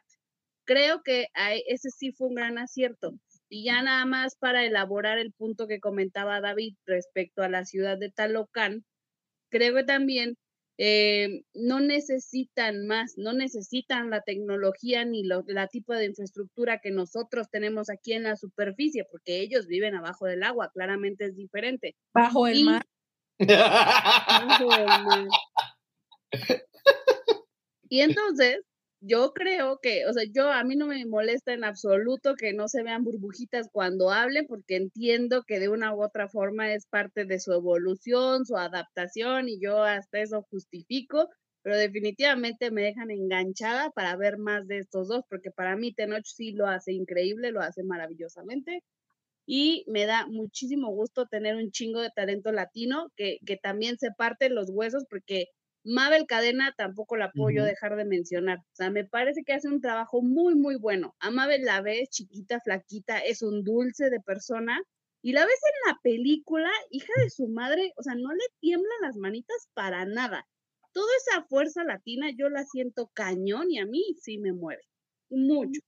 [0.65, 1.27] Creo que
[1.67, 3.13] ese sí fue un gran acierto.
[3.49, 7.97] Y ya nada más para elaborar el punto que comentaba David respecto a la ciudad
[7.97, 8.85] de Talocan,
[9.49, 10.37] creo que también
[10.77, 17.49] eh, no necesitan más, no necesitan la tecnología ni la tipo de infraestructura que nosotros
[17.49, 21.95] tenemos aquí en la superficie, porque ellos viven abajo del agua, claramente es diferente.
[22.13, 22.85] Bajo el mar.
[23.39, 25.27] Bajo el mar.
[27.89, 28.59] Y entonces,
[28.99, 32.67] yo creo que, o sea, yo a mí no me molesta en absoluto que no
[32.67, 37.25] se vean burbujitas cuando hablen, porque entiendo que de una u otra forma es parte
[37.25, 41.29] de su evolución, su adaptación, y yo hasta eso justifico,
[41.61, 46.25] pero definitivamente me dejan enganchada para ver más de estos dos, porque para mí Tenoch
[46.25, 48.83] sí lo hace increíble, lo hace maravillosamente.
[49.47, 54.11] Y me da muchísimo gusto tener un chingo de talento latino que, que también se
[54.17, 55.47] parte los huesos, porque
[55.87, 58.57] Mabel Cadena tampoco la puedo dejar de mencionar.
[58.57, 61.15] O sea, me parece que hace un trabajo muy, muy bueno.
[61.19, 64.81] A Mabel la ves chiquita, flaquita, es un dulce de persona.
[65.21, 69.01] Y la ves en la película, hija de su madre, o sea, no le tiemblan
[69.01, 70.45] las manitas para nada.
[70.91, 74.83] Toda esa fuerza latina yo la siento cañón y a mí sí me mueve.
[75.29, 75.79] Mucho.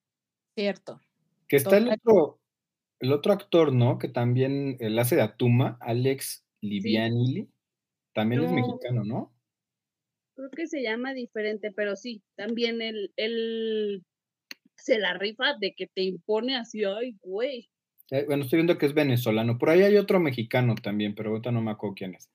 [0.55, 1.01] Cierto.
[1.49, 2.39] Que está el otro,
[2.99, 3.97] el otro actor, ¿no?
[3.97, 7.49] Que también él hace de Atuma, Alex Livianili.
[8.13, 9.33] También es mexicano, ¿no?
[10.39, 14.03] Creo que se llama diferente, pero sí, también él,
[14.75, 17.69] se la rifa de que te impone así, ay, güey.
[18.11, 19.57] Eh, bueno, estoy viendo que es venezolano.
[19.57, 22.29] Por ahí hay otro mexicano también, pero ahorita no me acuerdo quién es.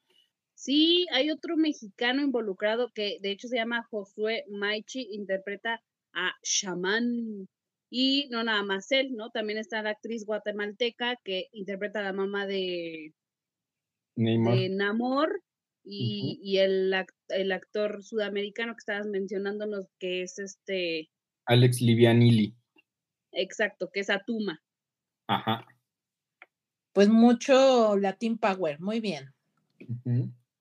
[0.54, 7.48] Sí, hay otro mexicano involucrado que de hecho se llama Josué Maichi, interpreta a Shaman.
[7.90, 9.30] Y no nada más él, ¿no?
[9.30, 13.12] También está la actriz guatemalteca que interpreta a la mamá de,
[14.16, 15.40] de Namor
[15.84, 16.94] y, el,
[17.28, 21.10] el, actor sudamericano que estabas mencionándonos, que es este...
[21.46, 22.56] Alex Livianili.
[23.32, 24.62] Exacto, que es Atuma.
[25.26, 25.66] Ajá.
[26.92, 29.34] Pues mucho Latin Power, muy bien.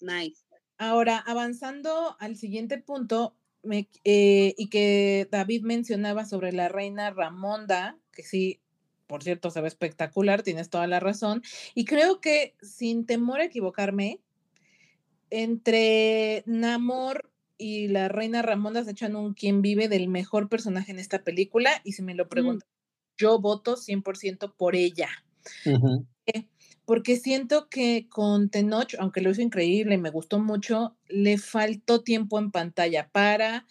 [0.02, 0.44] Nice.
[0.78, 3.36] Ahora, avanzando al siguiente punto,
[4.04, 8.60] eh, y que David mencionaba sobre la reina Ramonda, que sí,
[9.08, 11.44] por cierto, se ve espectacular, tienes toda la razón,
[11.76, 14.20] y creo que sin temor a equivocarme,
[15.34, 21.00] entre Namor y la reina Ramonda se echan un quien vive del mejor personaje en
[21.00, 22.30] esta película y si me lo mm.
[22.30, 22.70] preguntan,
[23.18, 25.10] yo voto 100% por ella.
[26.86, 32.38] Porque siento que con Tenoch, aunque lo hizo increíble, me gustó mucho, le faltó tiempo
[32.38, 33.66] en pantalla para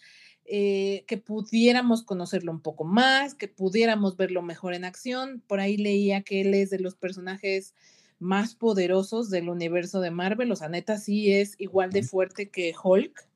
[0.44, 5.44] eh, que pudiéramos conocerlo un poco más, que pudiéramos verlo mejor en acción.
[5.46, 7.74] Por ahí leía que él es de los personajes
[8.22, 10.50] más poderosos del universo de Marvel.
[10.52, 13.28] O sea, neta, sí es igual de fuerte que Hulk.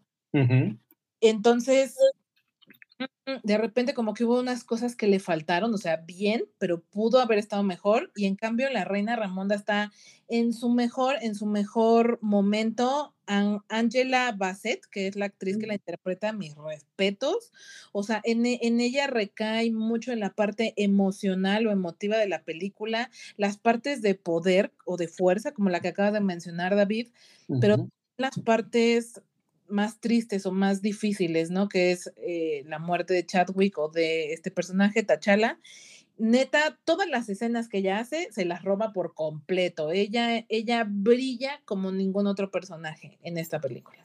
[1.21, 1.97] Entonces,
[3.43, 7.21] de repente como que hubo unas cosas que le faltaron, o sea, bien, pero pudo
[7.21, 8.13] haber estado mejor.
[8.15, 9.93] Y en cambio, la reina Ramonda está
[10.29, 13.13] en su mejor, en su mejor momento.
[13.29, 17.53] Angela Bassett, que es la actriz que la interpreta, mis respetos.
[17.91, 22.45] O sea, en, en, ella recae mucho en la parte emocional o emotiva de la
[22.45, 27.09] película, las partes de poder o de fuerza, como la que acaba de mencionar David,
[27.61, 29.21] pero las partes
[29.69, 31.69] más tristes o más difíciles, ¿no?
[31.69, 35.61] Que es eh, la muerte de Chadwick o de este personaje, Tachala.
[36.19, 39.93] neta, todas las escenas que ella hace se las roba por completo.
[39.93, 44.05] Ella, ella brilla como ningún otro personaje en esta película.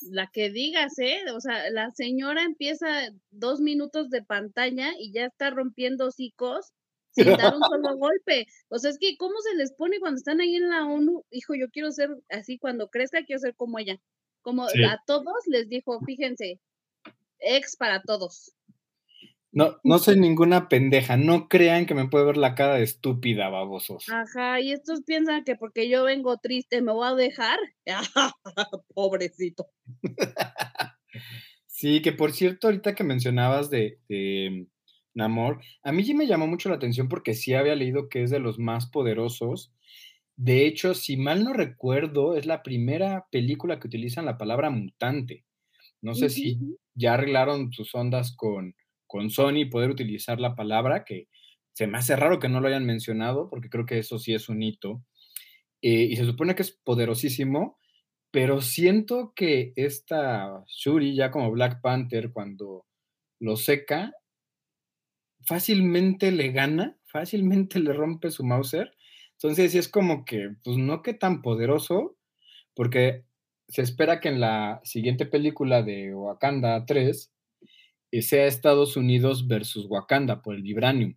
[0.00, 1.20] La que digas, ¿eh?
[1.34, 2.86] O sea, la señora empieza
[3.30, 6.72] dos minutos de pantalla y ya está rompiendo hocicos
[7.16, 8.46] sin dar un solo golpe.
[8.68, 11.54] O sea, es que cómo se les pone cuando están ahí en la ONU, hijo,
[11.54, 13.98] yo quiero ser así, cuando crezca quiero ser como ella.
[14.46, 16.60] Como a todos les dijo, fíjense,
[17.40, 18.52] ex para todos.
[19.50, 23.48] No, no soy ninguna pendeja, no crean que me puede ver la cara de estúpida,
[23.48, 24.08] babosos.
[24.08, 27.58] Ajá, y estos piensan que porque yo vengo triste me voy a dejar.
[28.94, 29.66] Pobrecito.
[31.66, 34.68] sí, que por cierto, ahorita que mencionabas de, de
[35.12, 38.30] Namor, a mí sí me llamó mucho la atención porque sí había leído que es
[38.30, 39.72] de los más poderosos.
[40.36, 45.44] De hecho, si mal no recuerdo, es la primera película que utilizan la palabra mutante.
[46.02, 46.58] No sé si
[46.94, 48.74] ya arreglaron sus ondas con
[49.06, 51.28] con Sony poder utilizar la palabra, que
[51.72, 54.48] se me hace raro que no lo hayan mencionado, porque creo que eso sí es
[54.48, 55.04] un hito.
[55.82, 57.78] Eh, y se supone que es poderosísimo,
[58.30, 62.86] pero siento que esta Shuri, ya como Black Panther, cuando
[63.38, 64.12] lo seca,
[65.44, 68.95] fácilmente le gana, fácilmente le rompe su Mauser.
[69.36, 72.16] Entonces, sí es como que, pues no que tan poderoso,
[72.74, 73.24] porque
[73.68, 77.32] se espera que en la siguiente película de Wakanda 3
[78.22, 81.16] sea Estados Unidos versus Wakanda por el Vibranium.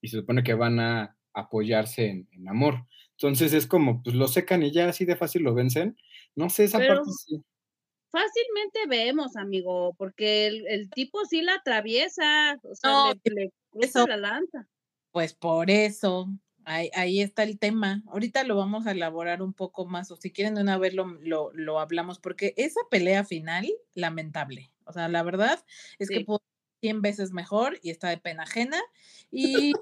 [0.00, 2.86] Y se supone que van a apoyarse en, amor.
[3.12, 5.96] Entonces es como, pues lo secan y ya así de fácil lo vencen.
[6.34, 7.42] No sé, esa parte sí.
[8.10, 14.66] Fácilmente vemos, amigo, porque el, tipo sí la atraviesa, o sea, le, cruza la lanza.
[15.12, 16.28] Pues por eso,
[16.70, 18.02] ahí, ahí, está el tema.
[18.08, 21.06] Ahorita lo vamos a elaborar un poco más, o si quieren de una vez lo,
[21.20, 24.70] lo, lo hablamos, porque esa pelea final, lamentable.
[24.84, 25.64] O sea, la verdad
[25.98, 26.42] es que pudo
[26.80, 28.80] 100 veces mejor y está de pena ajena.
[29.30, 29.72] Y,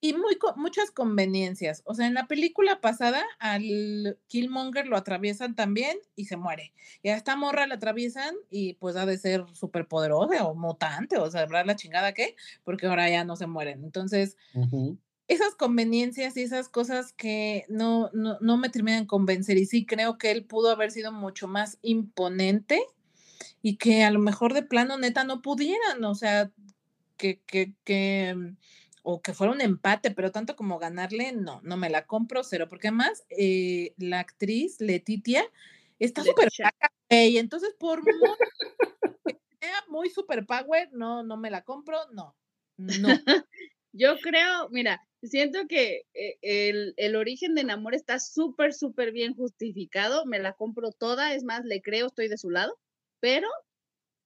[0.00, 1.82] y muy, muchas conveniencias.
[1.86, 6.74] O sea, en la película pasada al Killmonger lo atraviesan también y se muere.
[7.02, 11.16] Y a esta morra la atraviesan y pues ha de ser súper poderosa o mutante,
[11.16, 12.36] o sea, ¿verdad la chingada qué?
[12.64, 13.82] Porque ahora ya no se mueren.
[13.82, 14.36] Entonces,
[15.28, 19.56] esas conveniencias y esas cosas que no, no, no me terminan de convencer.
[19.56, 22.82] Y sí creo que él pudo haber sido mucho más imponente
[23.62, 26.50] y que a lo mejor de plano neta no pudieran, o sea,
[27.16, 28.56] que, que, que, mm,
[29.02, 32.66] o que fuera un empate, pero tanto como ganarle, no, no me la compro cero,
[32.68, 35.44] porque además eh, la actriz Letitia
[35.98, 36.48] está súper
[37.10, 38.36] y entonces por muy,
[39.60, 42.34] sea muy super power, no, no me la compro, no,
[42.76, 43.08] no.
[43.96, 49.34] Yo creo, mira, siento que eh, el, el, origen de Namor está súper, súper bien
[49.34, 52.76] justificado, me la compro toda, es más, le creo, estoy de su lado
[53.24, 53.48] pero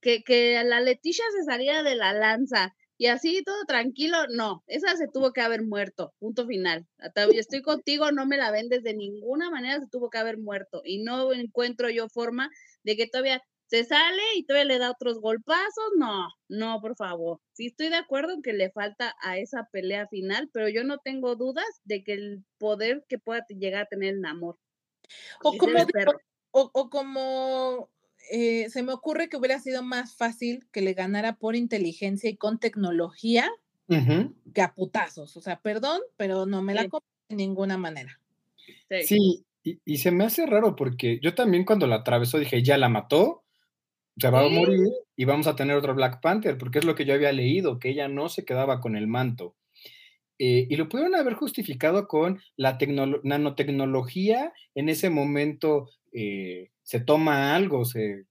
[0.01, 4.97] que, que la Leticia se saliera de la lanza y así todo tranquilo, no, esa
[4.97, 6.85] se tuvo que haber muerto, punto final.
[7.33, 11.05] Estoy contigo, no me la vendes de ninguna manera, se tuvo que haber muerto y
[11.05, 12.51] no encuentro yo forma
[12.83, 17.41] de que todavía se sale y todavía le da otros golpazos, no, no, por favor.
[17.53, 20.99] Sí estoy de acuerdo en que le falta a esa pelea final, pero yo no
[20.99, 24.59] tengo dudas de que el poder que pueda llegar a tener el Namor.
[25.43, 25.79] O como,
[26.51, 27.91] o, o como
[28.31, 32.37] eh, se me ocurre que hubiera sido más fácil que le ganara por inteligencia y
[32.37, 33.51] con tecnología
[34.55, 35.37] que a putazos.
[35.37, 38.21] O sea, perdón, pero no me la compro de ninguna manera.
[39.05, 42.89] Sí, y, se me hace raro porque yo también cuando la atravesó dije, ya la
[42.89, 43.45] mató,
[44.19, 47.05] se va a morir y vamos a tener otro Black Panther, porque es lo que
[47.05, 49.57] yo había leído, que ella no se quedaba con el manto.
[50.39, 52.79] Eh, y lo pudieron haber justificado con la
[53.25, 58.25] nanotecnología en ese momento eh, se toma algo, se,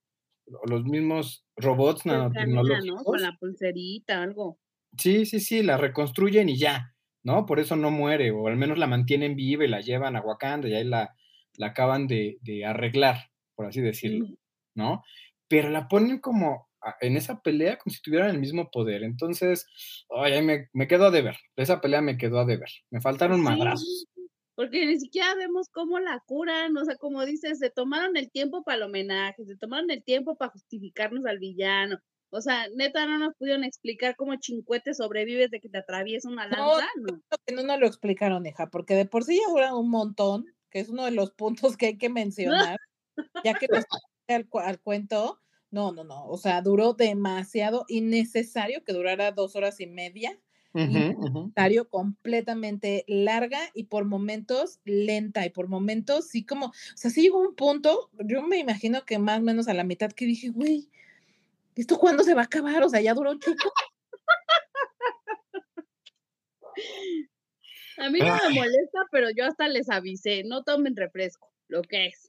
[0.66, 3.04] los mismos robots nanotecnológicos.
[3.04, 4.58] Con la pulserita, algo.
[4.98, 7.46] Sí, sí, sí, la reconstruyen y ya, ¿no?
[7.46, 10.70] Por eso no muere, o al menos la mantienen viva y la llevan a Wakanda
[10.70, 11.16] y ahí la,
[11.58, 14.28] la acaban de, arreglar, por así decirlo,
[14.76, 15.04] ¿no?
[15.48, 16.68] Pero la ponen como
[17.02, 19.04] en esa pelea como si tuvieran el mismo poder.
[19.04, 19.66] Entonces,
[20.10, 21.38] ay, me, me quedó a deber.
[21.56, 22.70] Esa pelea me quedó a deber.
[22.90, 24.08] Me faltaron madrazos
[24.58, 28.64] porque ni siquiera vemos cómo la curan, o sea, como dices, se tomaron el tiempo
[28.64, 32.00] para el homenaje, se tomaron el tiempo para justificarnos al villano.
[32.32, 36.48] O sea, neta, no nos pudieron explicar cómo chincuete sobrevives de que te atraviesa una
[36.48, 36.88] lanza.
[36.96, 37.22] No,
[37.56, 40.90] no, no, lo explicaron, hija, porque de por sí ya dura un montón, que es
[40.90, 42.10] uno de los puntos que hay que
[42.74, 42.80] mencionar,
[43.44, 43.86] ya que nos
[44.34, 45.40] al, al cuento.
[45.70, 50.40] No, no, no, o sea, duró demasiado, innecesario que durara dos horas y media
[50.74, 57.22] uh completamente larga y por momentos lenta y por momentos sí como, o sea, sí
[57.24, 60.50] llegó un punto, yo me imagino que más o menos a la mitad que dije,
[60.50, 60.90] güey,
[61.76, 62.84] ¿esto cuándo se va a acabar?
[62.84, 63.72] O sea, ya duró un chico.
[67.98, 72.08] A mí no me molesta, pero yo hasta les avisé, no tomen refresco, lo que
[72.08, 72.28] es.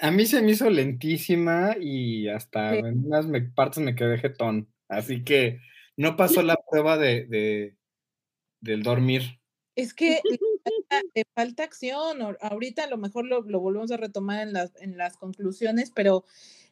[0.00, 2.78] A mí se me hizo lentísima y hasta Sí.
[2.78, 4.68] en unas me- partes me quedé jetón.
[4.88, 5.60] Así que
[5.96, 7.76] no pasó la prueba de, de-
[8.60, 9.40] del dormir.
[9.76, 10.20] Es que
[11.14, 12.20] le falta, acción.
[12.20, 15.90] ahor- Ahorita a lo mejor lo, lo volvemos a retomar en las, en las conclusiones,
[15.94, 16.24] pero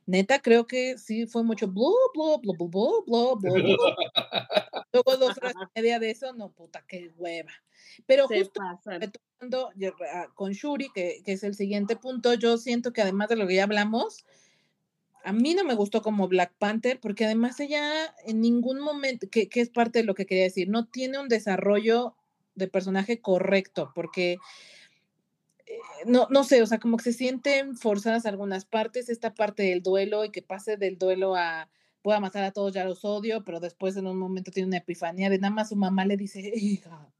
[0.07, 3.77] neta creo que sí fue mucho blu, blu, blu, blu, blu, blu.
[4.95, 7.53] Luego dos horas y media de eso, no, puta, qué hueva.
[8.07, 9.70] Pero Se justo retomando
[10.12, 13.47] ah, con Shuri, que, que es el siguiente punto, yo siento que además de lo
[13.47, 14.24] que ya hablamos,
[15.24, 19.49] a mí no me gustó como Black Panther, porque además ella en ningún momento, que,
[19.49, 22.14] que es parte de lo que quería decir, no tiene un desarrollo
[22.55, 24.38] de personaje correcto, porque
[25.66, 29.62] eh, no, no sé, o sea, como que se sienten forzadas algunas partes, esta parte
[29.64, 31.70] del duelo y que pase del duelo a
[32.05, 35.31] pueda matar a todos, ya los odio, pero después en un momento tiene una epifanía
[35.31, 37.11] de nada más su mamá le dice, hija,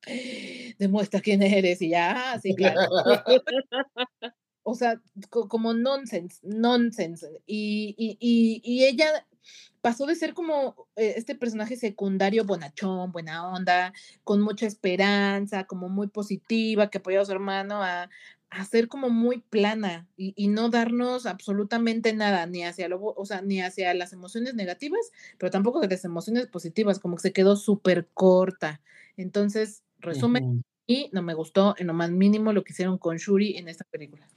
[0.78, 2.80] demuestra quién eres y ya, "Ah, sí, claro.
[4.62, 7.26] o sea, co- como nonsense, nonsense.
[7.47, 9.26] Y, y, y, y ella
[9.82, 13.93] pasó de ser como eh, este personaje secundario bonachón, buena onda,
[14.24, 18.09] con mucha esperanza, como muy positiva, que apoyaba a su hermano, a,
[18.51, 23.26] a ser como muy plana y, y no darnos absolutamente nada, ni hacia lo, o
[23.26, 27.32] sea, ni hacia las emociones negativas, pero tampoco de las emociones positivas, como que se
[27.32, 28.80] quedó súper corta.
[29.16, 33.57] Entonces, resumen, y no me gustó en lo más mínimo lo que hicieron con Shuri
[33.57, 34.28] en esta película.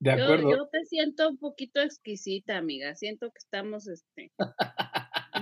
[0.00, 0.50] De Yo, acuerdo.
[0.50, 2.96] yo te siento un poquito exquisita, amiga.
[2.96, 4.32] Siento que estamos este,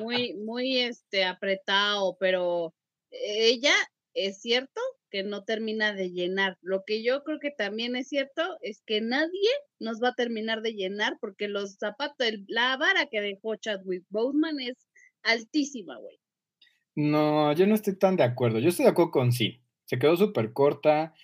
[0.01, 2.75] muy, muy este, apretado, pero
[3.11, 3.75] ella
[4.15, 6.59] es cierto que no termina de llenar.
[6.63, 9.49] Lo que yo creo que también es cierto es que nadie
[9.79, 14.61] nos va a terminar de llenar porque los zapatos, la vara que dejó Chadwick Boseman
[14.61, 14.89] es
[15.23, 16.19] altísima, güey.
[16.95, 18.59] No, yo no estoy tan de acuerdo.
[18.59, 19.61] Yo estoy de acuerdo con sí.
[19.85, 21.15] Se quedó súper corta.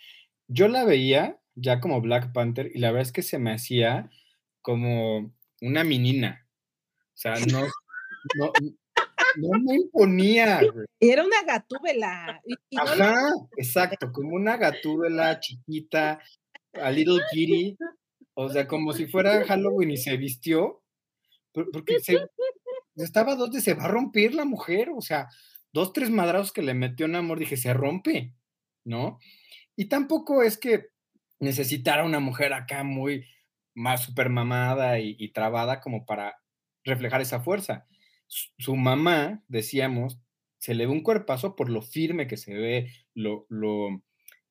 [0.46, 4.10] Yo la veía ya como Black Panther y la verdad es que se me hacía
[4.62, 6.46] como una menina.
[7.14, 7.62] O sea, no,
[8.36, 8.52] no,
[9.36, 10.86] no me imponía, güey.
[11.00, 12.40] Era una gatúbela.
[12.46, 13.14] Y, no Ajá,
[13.56, 16.20] exacto, como una gatúbela chiquita,
[16.74, 17.76] a little kitty,
[18.34, 20.82] o sea, como si fuera Halloween y se vistió,
[21.52, 22.18] por- porque se,
[22.96, 25.28] estaba a dos de se va a romper la mujer, o sea,
[25.72, 28.34] dos, tres madrazos que le metió en amor, dije, se rompe,
[28.84, 29.18] ¿no?
[29.76, 30.86] Y tampoco es que
[31.40, 33.26] necesitara una mujer acá muy
[33.74, 36.36] más super mamada y, y trabada como para
[36.84, 37.86] reflejar esa fuerza.
[38.26, 40.18] Su, mamá, decíamos,
[40.58, 44.02] se le ve un cuerpazo por lo firme que se ve, lo, lo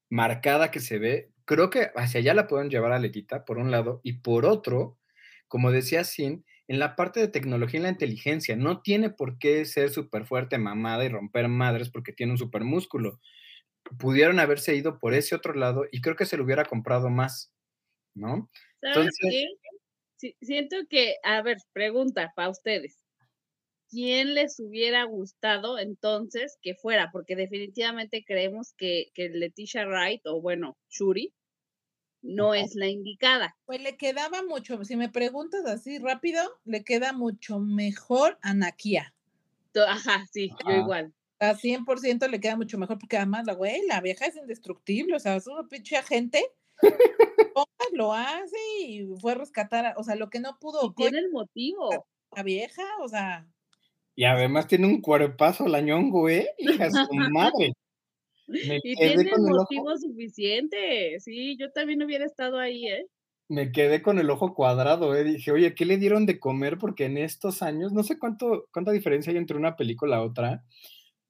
[0.10, 1.32] marcada que se ve.
[1.46, 5.00] Creo que hacia allá la pueden llevar a Letita, por un lado, y por otro,
[5.48, 9.66] como decía Sin, en la parte de tecnología y la inteligencia, no tiene por qué
[9.66, 13.20] ser súper fuerte, mamada y romper madres porque tiene un super músculo.
[14.00, 17.54] Pudieron haberse ido por ese otro lado y creo que se lo hubiera comprado más,
[18.16, 18.50] ¿no?
[18.82, 20.34] ¿Sabes Entonces, qué?
[20.42, 23.03] Siento que, a ver, pregunta para ustedes.
[23.94, 27.12] ¿Quién les hubiera gustado entonces que fuera?
[27.12, 31.32] Porque definitivamente creemos que, que Leticia Wright, o bueno, Shuri,
[32.24, 33.56] no es la indicada.
[33.66, 39.14] Pues le quedaba mucho, si me preguntas así rápido, le queda mucho mejor a Nakia.
[39.88, 41.14] Ajá, sí, yo igual.
[41.40, 45.20] A 100% le queda mucho mejor porque además la güey, la vieja es indestructible, o
[45.20, 46.44] sea, es una pinche agente.
[47.94, 51.20] lo hace y fue a rescatar, a- o sea, lo que no pudo Y tiene
[51.20, 52.08] el motivo.
[52.36, 53.48] la vieja, o sea,
[54.16, 56.50] y además tiene un cuerpazo la ñongo, ¿eh?
[56.58, 57.74] Hija de su madre.
[58.48, 61.20] Me Y tiene el con el ojo, motivo suficiente.
[61.20, 63.08] Sí, yo también hubiera estado ahí, ¿eh?
[63.50, 65.24] me quedé con el ojo cuadrado, ¿eh?
[65.24, 66.78] Dije, oye, ¿qué le dieron de comer?
[66.78, 70.64] Porque en estos años, no sé cuánto, cuánta diferencia hay entre una película y otra,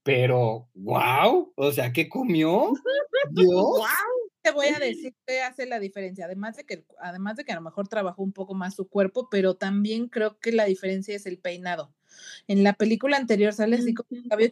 [0.03, 2.71] pero, wow, o sea, ¿qué comió?
[3.31, 3.51] Dios.
[3.51, 4.23] ¡Guau!
[4.43, 7.55] te voy a decir que hace la diferencia, además de que además de que a
[7.55, 11.25] lo mejor trabajó un poco más su cuerpo, pero también creo que la diferencia es
[11.25, 11.93] el peinado.
[12.47, 14.49] En la película anterior sale así con el cabello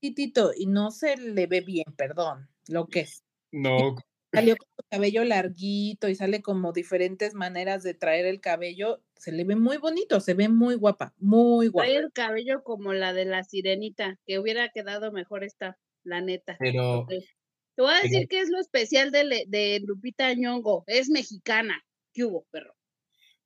[0.00, 3.22] chiquitito y no se le ve bien, perdón, lo que es.
[3.52, 3.96] No,
[4.32, 9.32] Salió con su cabello larguito y sale como diferentes maneras de traer el cabello, se
[9.32, 11.86] le ve muy bonito, se ve muy guapa, muy guapa.
[11.88, 16.56] Trae el cabello como la de la sirenita, que hubiera quedado mejor esta, la neta.
[16.58, 17.06] pero.
[17.08, 20.84] Te voy a pero- decir que es lo especial de, Le- de Lupita Ñongo.
[20.86, 21.82] Es mexicana.
[22.12, 22.74] ¿Qué hubo, perro?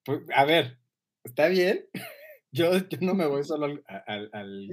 [0.05, 0.79] pues, a ver,
[1.25, 1.85] ¿está bien?
[2.53, 4.69] Yo, yo no me voy solo al, al- al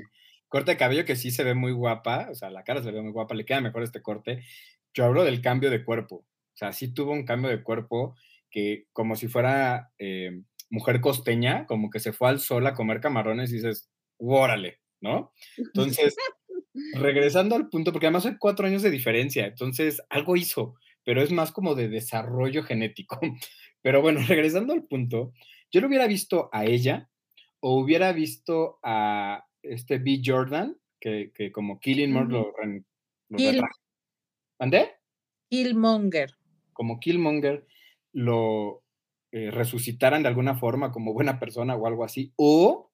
[0.47, 3.01] corte de cabello, que sí se ve muy guapa, o sea, la cara se ve
[3.01, 4.43] muy guapa, le queda mejor este corte.
[4.93, 6.25] Yo hablo del cambio de cuerpo, o
[6.55, 8.15] sea, sí tuvo un cambio de cuerpo
[8.49, 13.01] que como si fuera eh, mujer costeña, como que se fue al sol a comer
[13.01, 15.33] camarones y dices, órale, ¿no?
[15.73, 16.15] Entonces,
[16.91, 21.31] regresando al punto, porque además hay cuatro años de diferencia, entonces algo hizo, pero es
[21.31, 23.19] más como de desarrollo genético.
[23.81, 25.33] Pero bueno, regresando al punto,
[25.71, 27.09] yo lo hubiera visto a ella
[27.59, 30.21] o hubiera visto a este B.
[30.23, 32.53] Jordan, que, que como Killing More lo,
[33.29, 33.61] lo Kill,
[34.59, 34.91] ¿Mandé?
[35.49, 36.31] Killmonger.
[36.73, 37.65] Como Killmonger
[38.13, 38.83] lo
[39.31, 42.91] eh, resucitaran de alguna forma como buena persona o algo así, o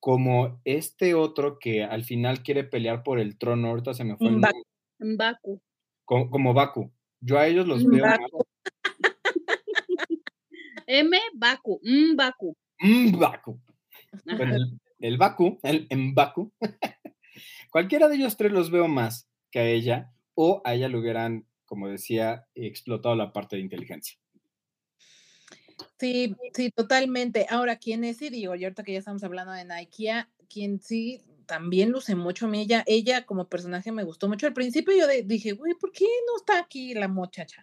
[0.00, 4.28] como este otro que al final quiere pelear por el trono, ahorita se me fue
[4.28, 4.52] el nombre.
[4.98, 5.60] Baku.
[6.04, 6.92] Como, como, Baku.
[7.20, 8.44] Yo a ellos los veo Baku.
[10.86, 11.18] M.
[11.34, 11.80] Baku.
[12.14, 13.60] Baku.
[14.24, 16.52] El, el Baku, el Mbaku.
[17.70, 21.46] Cualquiera de ellos tres los veo más que a ella, o a ella le hubieran,
[21.64, 24.18] como decía, explotado la parte de inteligencia.
[25.98, 27.46] Sí, sí, totalmente.
[27.48, 31.22] Ahora, ¿quién es y digo, y ahorita que ya estamos hablando de Nike, quien sí
[31.46, 34.46] también luce mucho a mí, ella, ella como personaje me gustó mucho.
[34.46, 37.62] Al principio yo dije, güey, ¿por qué no está aquí la muchacha?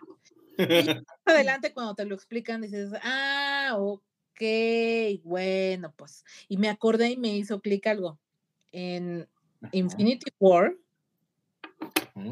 [0.57, 0.63] Y
[1.25, 4.01] adelante cuando te lo explican dices, ah, ok,
[5.23, 6.23] bueno, pues.
[6.47, 8.19] Y me acordé y me hizo clic algo.
[8.71, 9.27] En
[9.71, 10.75] Infinity War,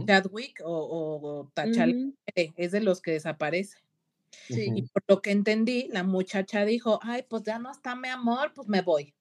[0.06, 3.78] Chadwick o, o, T'Challa es de los que desaparece.
[4.50, 8.54] Y por lo que entendí, la muchacha dijo, ay, pues ya no está mi amor,
[8.54, 9.14] pues me voy.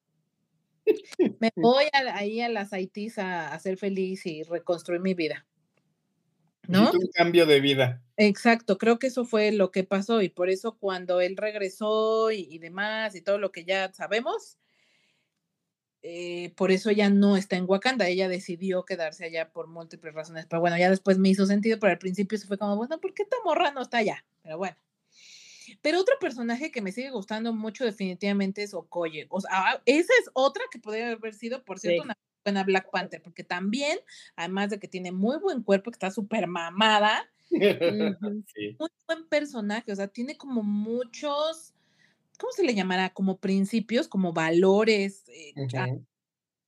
[1.41, 5.47] me voy ahí a las Haitis a, a, ser feliz y reconstruir mi vida.
[6.71, 6.91] ¿No?
[6.93, 8.03] Un cambio de vida.
[8.17, 12.47] Exacto, creo que eso fue lo que pasó y por eso cuando él regresó y,
[12.51, 14.59] y demás y todo lo que ya sabemos,
[16.03, 20.47] eh, por eso ella no está en Wakanda, ella decidió quedarse allá por múltiples razones,
[20.47, 23.13] pero bueno, ya después me hizo sentido, pero al principio se fue como, bueno, ¿por
[23.13, 24.25] qué esta morra no está allá?
[24.43, 24.77] Pero bueno.
[25.83, 29.27] Pero otro personaje que me sigue gustando mucho definitivamente es Okoye.
[29.31, 32.07] O sea, ah, esa es otra que podría haber sido, por cierto, sí.
[32.07, 33.99] una buena Black Panther, porque también,
[34.37, 38.77] además de que tiene muy buen cuerpo, que está súper mamada, sí.
[38.79, 41.75] muy buen personaje, o sea, tiene como muchos,
[42.39, 43.11] ¿cómo se le llamará?
[43.11, 46.07] Como principios, como valores, eh, uh -huh.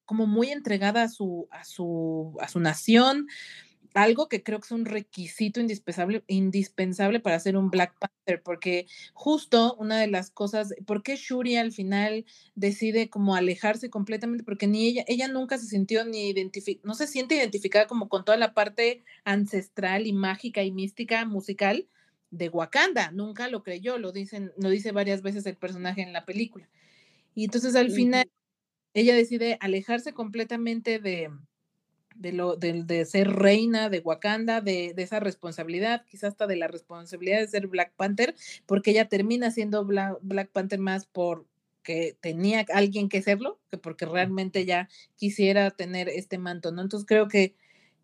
[0.04, 3.28] como muy entregada a su, a su, a su nación,
[3.94, 8.86] algo que creo que es un requisito indispensable, indispensable para hacer un Black Panther, porque
[9.12, 12.24] justo una de las cosas, ¿por qué Shuri al final
[12.54, 14.44] decide como alejarse completamente?
[14.44, 18.24] Porque ni ella, ella nunca se sintió ni identificada, no se siente identificada como con
[18.24, 21.88] toda la parte ancestral y mágica y mística musical
[22.30, 26.24] de Wakanda, nunca lo creyó, lo dicen, lo dice varias veces el personaje en la
[26.24, 26.68] película.
[27.34, 28.30] Y entonces al final
[28.94, 31.30] ella decide alejarse completamente de,
[32.16, 36.56] de, lo, de, de, ser reina de Wakanda, de, de, esa responsabilidad, quizás hasta de
[36.56, 38.34] la responsabilidad de ser Black Panther,
[38.66, 44.06] porque ella termina siendo Black, Black Panther más porque tenía alguien que serlo, que porque
[44.06, 46.82] realmente ya quisiera tener este manto, ¿no?
[46.82, 47.54] Entonces creo que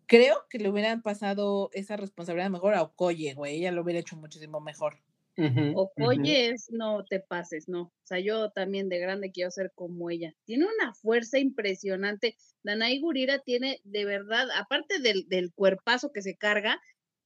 [0.09, 4.17] creo que le hubieran pasado esa responsabilidad mejor a Okoye, güey, ella lo hubiera hecho
[4.17, 4.97] muchísimo mejor.
[5.39, 6.55] Uh -huh, uh -huh.
[6.71, 7.83] no te pases, no.
[7.83, 10.33] O sea, yo también de grande quiero ser como ella.
[10.45, 12.35] Tiene una fuerza impresionante.
[12.63, 16.81] Danai Gurira tiene, de verdad, aparte del, del cuerpazo que se carga,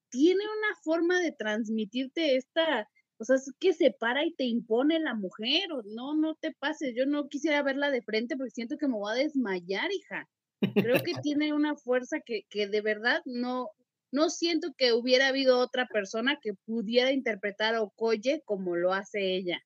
[0.10, 2.88] tiene una forma de transmitirte esta,
[3.18, 5.68] o sea, es que se para y te impone la mujer.
[5.86, 6.94] No, no te pases.
[6.96, 10.30] Yo no quisiera verla de frente porque siento que me voy a desmayar, hija.
[10.76, 13.72] Creo que tiene una fuerza que, que de verdad no,
[14.14, 19.36] no siento que hubiera habido otra persona que pudiera interpretar a Okoye como lo hace
[19.36, 19.60] ella.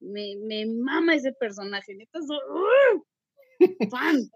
[0.00, 3.88] Me, me mama ese personaje, neta, ¡uh!
[3.88, 4.28] fan.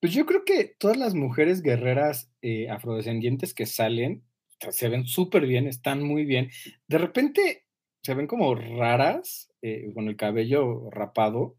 [0.00, 4.24] Pues yo creo que todas las mujeres guerreras eh, afrodescendientes que salen
[4.70, 6.50] se ven súper bien, están muy bien.
[6.88, 7.66] De repente
[8.02, 11.56] se ven como raras, eh, con el cabello rapado,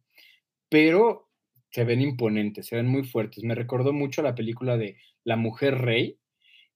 [0.70, 1.30] pero
[1.70, 3.44] se ven imponentes, se ven muy fuertes.
[3.44, 6.18] Me recordó mucho la película de La Mujer Rey,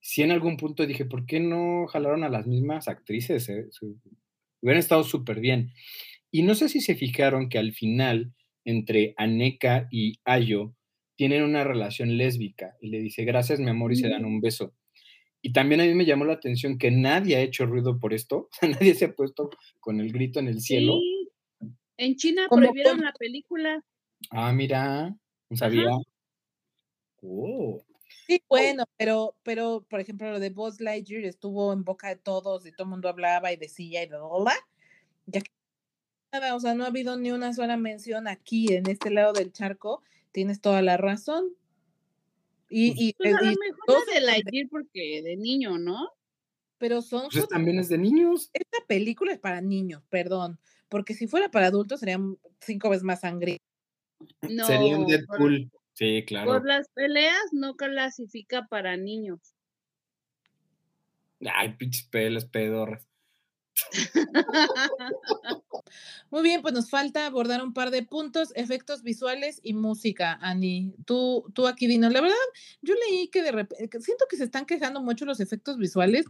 [0.01, 3.47] sí en algún punto dije, ¿por qué no jalaron a las mismas actrices?
[3.49, 3.69] Eh?
[4.61, 5.71] Hubieran estado súper bien.
[6.31, 8.33] Y no sé si se fijaron que al final,
[8.65, 10.75] entre Aneka y Ayo,
[11.15, 12.75] tienen una relación lésbica.
[12.81, 14.73] Y le dice, gracias, mi amor, y se dan un beso.
[15.41, 18.49] Y también a mí me llamó la atención que nadie ha hecho ruido por esto.
[18.61, 19.49] nadie se ha puesto
[19.79, 20.99] con el grito en el cielo.
[20.99, 21.67] Sí.
[21.97, 23.83] En China prohibieron la película.
[24.31, 25.15] Ah, mira,
[25.49, 25.89] no sabía.
[27.21, 27.83] Oh.
[28.31, 32.65] Sí, bueno, pero, pero, por ejemplo, lo de Buzz Lightyear estuvo en boca de todos
[32.65, 34.53] y todo el mundo hablaba y decía y bla, bla.
[35.25, 35.51] Ya que
[36.31, 39.51] nada, o sea, no ha habido ni una sola mención aquí en este lado del
[39.51, 40.01] charco.
[40.31, 41.49] Tienes toda la razón.
[42.69, 46.11] Y, y, pues a y, lo mejor de Lightyear porque de niño, ¿no?
[46.77, 47.27] Pero son.
[47.33, 48.49] Pues también es de niños.
[48.53, 50.57] Esta película es para niños, perdón.
[50.87, 52.17] Porque si fuera para adultos sería
[52.61, 53.59] cinco veces más sangre.
[54.49, 55.69] No, sería un Deadpool.
[55.93, 56.51] Sí, claro.
[56.51, 59.39] Por las peleas no clasifica para niños.
[61.53, 63.07] Ay, pinches pelas, pedorras.
[66.29, 70.93] Muy bien, pues nos falta abordar un par de puntos, efectos visuales y música, Ani.
[71.05, 72.13] Tú, tú aquí dinos.
[72.13, 72.35] La verdad,
[72.81, 76.25] yo leí que de repente, siento que se están quejando mucho los efectos visuales.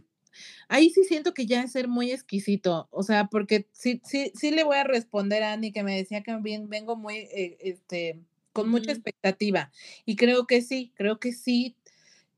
[0.68, 4.50] Ahí sí siento que ya es ser muy exquisito, o sea, porque sí, sí, sí
[4.50, 8.18] le voy a responder a Ani que me decía que bien, vengo muy, eh, este,
[8.52, 9.70] con mucha expectativa.
[10.04, 11.76] Y creo que sí, creo que sí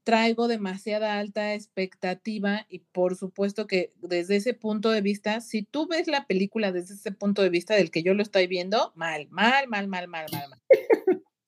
[0.05, 5.89] traigo demasiada alta expectativa y por supuesto que desde ese punto de vista, si tú
[5.89, 9.29] ves la película desde ese punto de vista del que yo lo estoy viendo, mal,
[9.31, 10.61] mal, mal, mal, mal, mal, mal.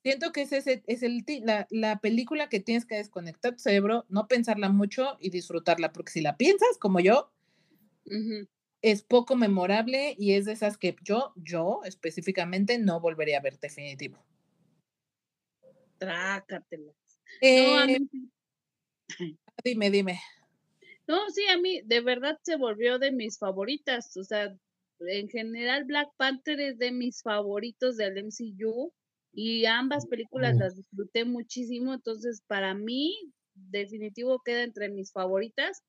[0.03, 4.07] Siento que es, ese, es el, la, la, película que tienes que desconectar tu cerebro,
[4.09, 7.33] no pensarla mucho y disfrutarla, porque si la piensas como yo,
[8.83, 13.59] es poco memorable y es de esas que yo, yo específicamente no volvería a ver
[13.59, 14.25] definitivo.
[15.99, 16.93] Trácatela.
[17.41, 17.99] Eh,
[19.65, 20.21] Dime, dime.
[21.09, 24.17] No, sí, a mí de verdad se volvió de mis favoritas.
[24.17, 24.57] O sea,
[25.01, 28.93] en general Black Panther es de mis favoritos del MCU
[29.33, 31.95] y ambas películas las disfruté muchísimo.
[31.95, 33.15] Entonces, para mí,
[33.55, 35.83] definitivo queda entre mis favoritas.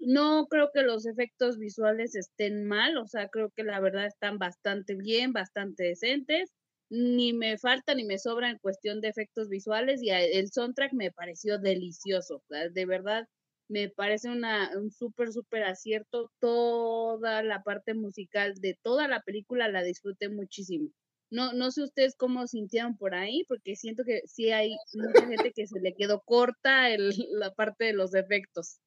[0.00, 4.38] No creo que los efectos visuales estén mal, o sea, creo que la verdad están
[4.38, 6.52] bastante bien, bastante decentes
[6.90, 11.10] ni me falta ni me sobra en cuestión de efectos visuales y el soundtrack me
[11.10, 13.28] pareció delicioso, de verdad
[13.68, 19.68] me parece una, un súper, súper acierto, toda la parte musical de toda la película
[19.68, 20.88] la disfruté muchísimo.
[21.30, 25.52] No, no sé ustedes cómo sintieron por ahí, porque siento que sí hay mucha gente
[25.52, 28.80] que se le quedó corta el, la parte de los efectos.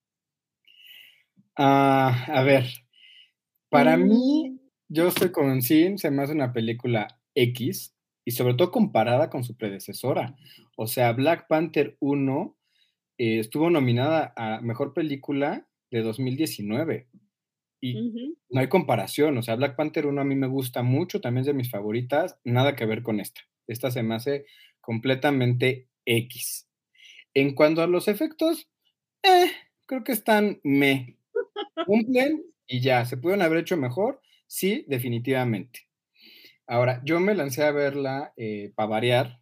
[1.56, 2.66] Ah, a ver,
[3.70, 4.60] para mí, mm.
[4.88, 9.44] yo estoy con Sin, se me hace una película X, y sobre todo comparada con
[9.44, 10.36] su predecesora.
[10.76, 12.56] O sea, Black Panther 1
[13.18, 17.08] eh, estuvo nominada a Mejor Película de 2019
[17.82, 19.38] y no hay comparación.
[19.38, 22.38] O sea, Black Panther 1 a mí me gusta mucho, también es de mis favoritas,
[22.44, 23.42] nada que ver con esta.
[23.68, 24.46] Esta se me hace
[24.80, 26.68] completamente X.
[27.34, 28.70] En cuanto a los efectos,
[29.24, 29.52] eh,
[29.88, 31.18] creo que están me.
[31.88, 34.22] Cumplen y ya, ¿se pudieron haber hecho mejor?
[34.48, 35.91] Sí, definitivamente.
[36.68, 39.42] Ahora, yo me lancé a verla eh, para variar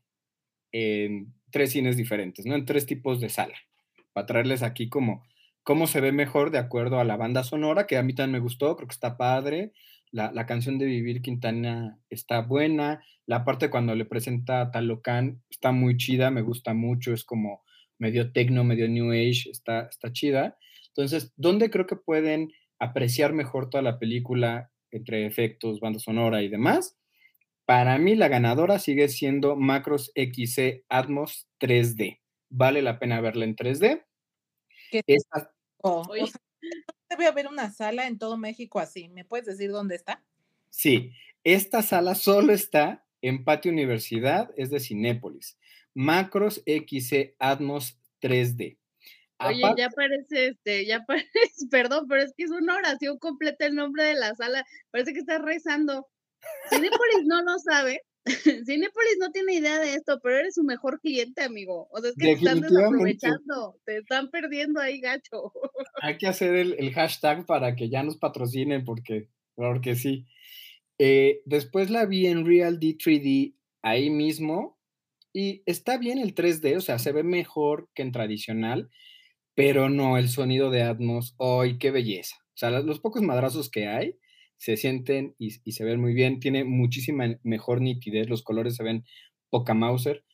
[0.72, 2.56] en tres cines diferentes, ¿no?
[2.56, 3.56] En tres tipos de sala,
[4.14, 5.24] para traerles aquí como
[5.64, 8.44] cómo se ve mejor de acuerdo a la banda sonora, que a mí también me
[8.44, 9.74] gustó, creo que está padre.
[10.12, 13.04] La, canción de Vivir Quintana está buena.
[13.28, 17.62] La parte cuando le presenta a Talocan está muy chida, me gusta mucho, es como
[18.00, 20.58] medio techno, medio new age, está, está chida.
[20.88, 26.48] Entonces, ¿dónde creo que pueden apreciar mejor toda la película entre efectos, banda sonora y
[26.48, 26.99] demás?
[27.70, 32.20] Para mí la ganadora sigue siendo Macros XC Atmos 3D.
[32.50, 34.08] Vale la pena verla en 3D.
[35.06, 35.54] Esta...
[35.78, 36.02] Oh,
[37.12, 39.08] debe haber una sala en todo México así.
[39.10, 40.26] ¿Me puedes decir dónde está?
[40.72, 41.12] Sí,
[41.44, 45.60] esta sala solo está en Patio Universidad, es de Cinépolis.
[45.94, 48.80] Macros XC Atmos 3D.
[49.42, 53.76] Oye, ya parece, este, ya parece, perdón, pero es que es una oración completa el
[53.76, 54.66] nombre de la sala.
[54.90, 56.08] Parece que estás rezando.
[56.70, 58.02] Cinepolis no lo sabe.
[58.66, 61.88] Cinepolis no tiene idea de esto, pero eres su mejor cliente, amigo.
[61.92, 65.52] O sea, es que te están desaprovechando, te están perdiendo ahí, gacho.
[66.02, 70.26] Hay que hacer el, hashtag para que ya nos patrocinen, porque, porque sí.
[70.98, 74.78] Eh, después la vi en Real D3D ahí mismo
[75.34, 78.90] y está bien el 3D, o sea, se ve mejor que en tradicional,
[79.56, 81.36] pero no el sonido de Atmos.
[81.40, 82.36] ¡Ay, qué belleza!
[82.40, 84.18] O sea, los pocos madrazos que hay,
[84.60, 86.40] se sienten y, se ven muy bien.
[86.40, 89.06] Tiene muchísima mejor nitidez, los colores se ven
[89.50, 90.26] poca Mauser.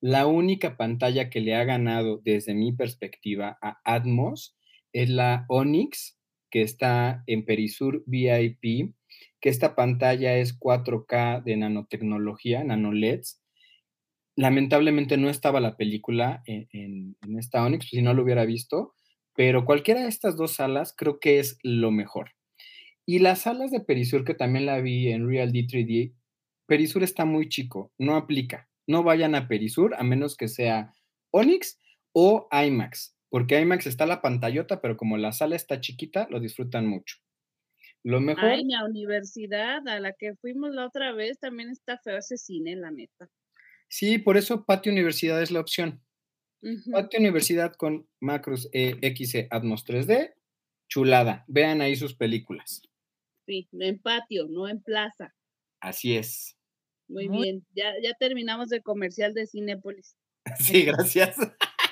[0.00, 4.56] La única pantalla que le ha ganado desde mi perspectiva a Atmos
[4.92, 6.18] es la Onyx,
[6.50, 8.94] que está en Perisur VIP,
[9.40, 13.42] que esta pantalla es 4K de nanotecnología, nanoleds.
[14.36, 16.68] Lamentablemente no estaba la película en,
[17.20, 18.94] en esta Onyx, si no lo hubiera visto,
[19.34, 22.30] pero cualquiera de estas dos salas creo que es lo mejor.
[23.06, 26.14] Y las salas de Perisur, que también la vi en Real D3D,
[26.66, 28.68] Perisur está muy chico, no aplica.
[28.86, 30.92] No vayan a Perisur a menos que sea
[31.32, 31.78] Onyx
[32.12, 36.86] o IMAX, porque IMAX está la pantallota, pero como la sala está chiquita, lo disfrutan
[36.86, 37.16] mucho.
[38.04, 38.44] Lo mejor.
[38.44, 42.76] Ay, la universidad a la que fuimos la otra vez también está feo ese cine,
[42.76, 43.28] la neta.
[43.88, 46.02] Sí, por eso Patio Universidad es la opción.
[46.90, 50.34] Patio Universidad con Macros e XE Atmos 3D,
[50.88, 51.44] chulada.
[51.48, 52.82] Vean ahí sus películas.
[53.46, 55.34] Sí, en patio, no en plaza.
[55.80, 56.56] Así es.
[57.08, 60.16] Muy, bien, ya, ya terminamos el comercial de Cinépolis.
[60.58, 61.36] Sí, gracias.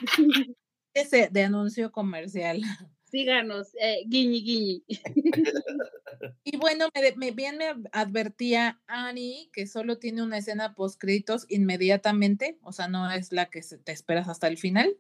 [0.95, 2.63] Ese de anuncio comercial.
[3.05, 4.85] Síganos, eh, guiñi guiñi.
[6.45, 11.47] Y bueno, me, me, bien me advertía Annie que solo tiene una escena post créditos
[11.49, 14.97] inmediatamente, o sea, no es la que te esperas hasta el final,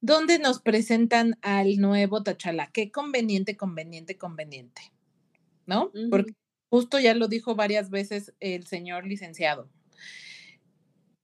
[0.00, 2.70] donde nos presentan al nuevo Tachala.
[2.72, 4.92] Qué conveniente, conveniente, conveniente,
[5.66, 5.92] ¿no?
[6.10, 6.32] Porque
[6.70, 9.68] justo ya lo dijo varias veces el señor licenciado.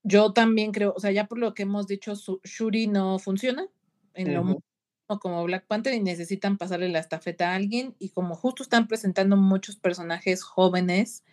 [0.02, 2.12] Yo también creo, o sea, ya por lo que hemos dicho,
[2.44, 3.68] Shuri no funciona
[4.14, 4.62] en lo
[5.18, 9.36] como Black Panther y necesitan pasarle la estafeta a alguien y como justo están presentando
[9.36, 11.24] muchos personajes jóvenes,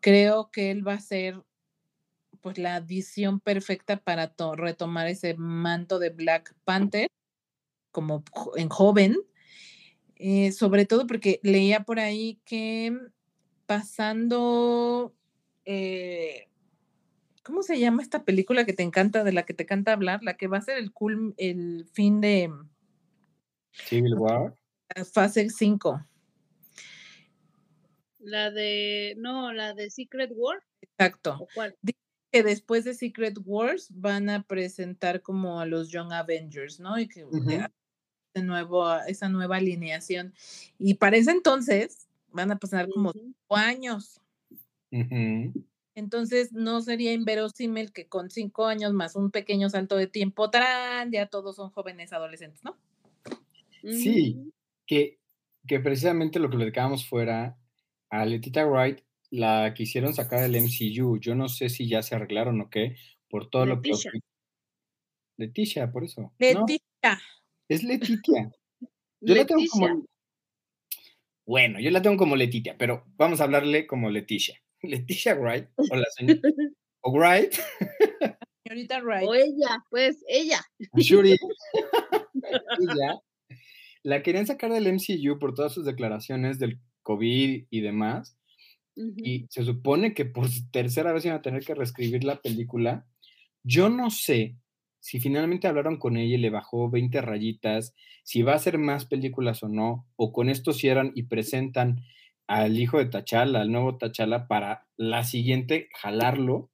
[0.00, 1.42] creo que él va a ser
[2.40, 7.08] pues la adición perfecta para retomar ese manto de Black Panther
[7.92, 8.24] como
[8.56, 9.16] en joven,
[10.22, 12.94] eh, sobre todo porque leía por ahí que
[13.64, 15.14] pasando,
[15.64, 16.48] eh,
[17.42, 20.22] ¿cómo se llama esta película que te encanta, de la que te encanta hablar?
[20.22, 22.52] La que va a ser el, cool, el fin de
[23.70, 24.54] Civil War.
[25.10, 26.06] Fase 5.
[28.18, 30.62] La de, no, la de Secret War.
[30.82, 31.48] Exacto.
[31.80, 31.98] Dice
[32.30, 36.98] que después de Secret Wars van a presentar como a los Young Avengers, ¿no?
[36.98, 37.24] Y que
[38.34, 40.34] de nuevo, esa nueva alineación.
[40.78, 44.20] Y para ese entonces van a pasar como cinco años.
[45.94, 51.10] Entonces no sería inverosímil que con cinco años más un pequeño salto de tiempo, ¡tarán!
[51.12, 52.76] ya todos son jóvenes adolescentes, ¿no?
[53.82, 54.52] Sí,
[54.86, 55.18] que,
[55.66, 57.56] que precisamente lo que le platicábamos fuera
[58.10, 59.00] a Letita Wright,
[59.30, 61.18] la quisieron sacar del MCU.
[61.18, 62.96] Yo no sé si ya se arreglaron o qué,
[63.28, 63.92] por todo lo que.
[65.36, 66.32] Leticia, por eso.
[66.38, 67.20] Leticia.
[67.70, 68.50] Es Leticia.
[69.20, 70.04] Yo la tengo como.
[71.46, 74.60] Bueno, yo la tengo como Leticia, pero vamos a hablarle como Leticia.
[74.82, 76.40] Leticia Wright, o la señora.
[77.02, 77.54] o Wright.
[78.64, 79.28] Señorita Wright.
[79.28, 80.60] O ella, pues ella.
[80.96, 81.36] Shuri.
[82.80, 83.20] ella
[84.02, 88.36] la querían sacar del MCU por todas sus declaraciones del COVID y demás.
[88.96, 93.06] Y se supone que por tercera vez iban a tener que reescribir la película.
[93.62, 94.56] Yo no sé
[95.00, 99.06] si finalmente hablaron con ella y le bajó 20 rayitas, si va a hacer más
[99.06, 102.04] películas o no, o con esto cierran y presentan
[102.46, 106.70] al hijo de Tachala, al nuevo Tachala, para la siguiente jalarlo.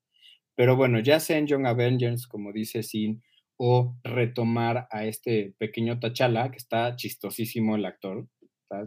[0.55, 3.23] Pero bueno, ya sea en Young Avengers, como dice Sin,
[3.59, 8.29] o retomar a este pequeño Tachala, que está chistosísimo el actor.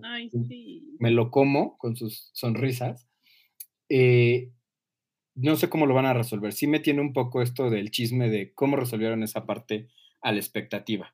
[0.03, 0.95] Ay, sí.
[0.99, 3.07] Me lo como con sus sonrisas.
[3.87, 4.51] Eh,
[5.41, 6.53] no sé cómo lo van a resolver.
[6.53, 9.89] Sí me tiene un poco esto del chisme de cómo resolvieron esa parte
[10.21, 11.13] a la expectativa.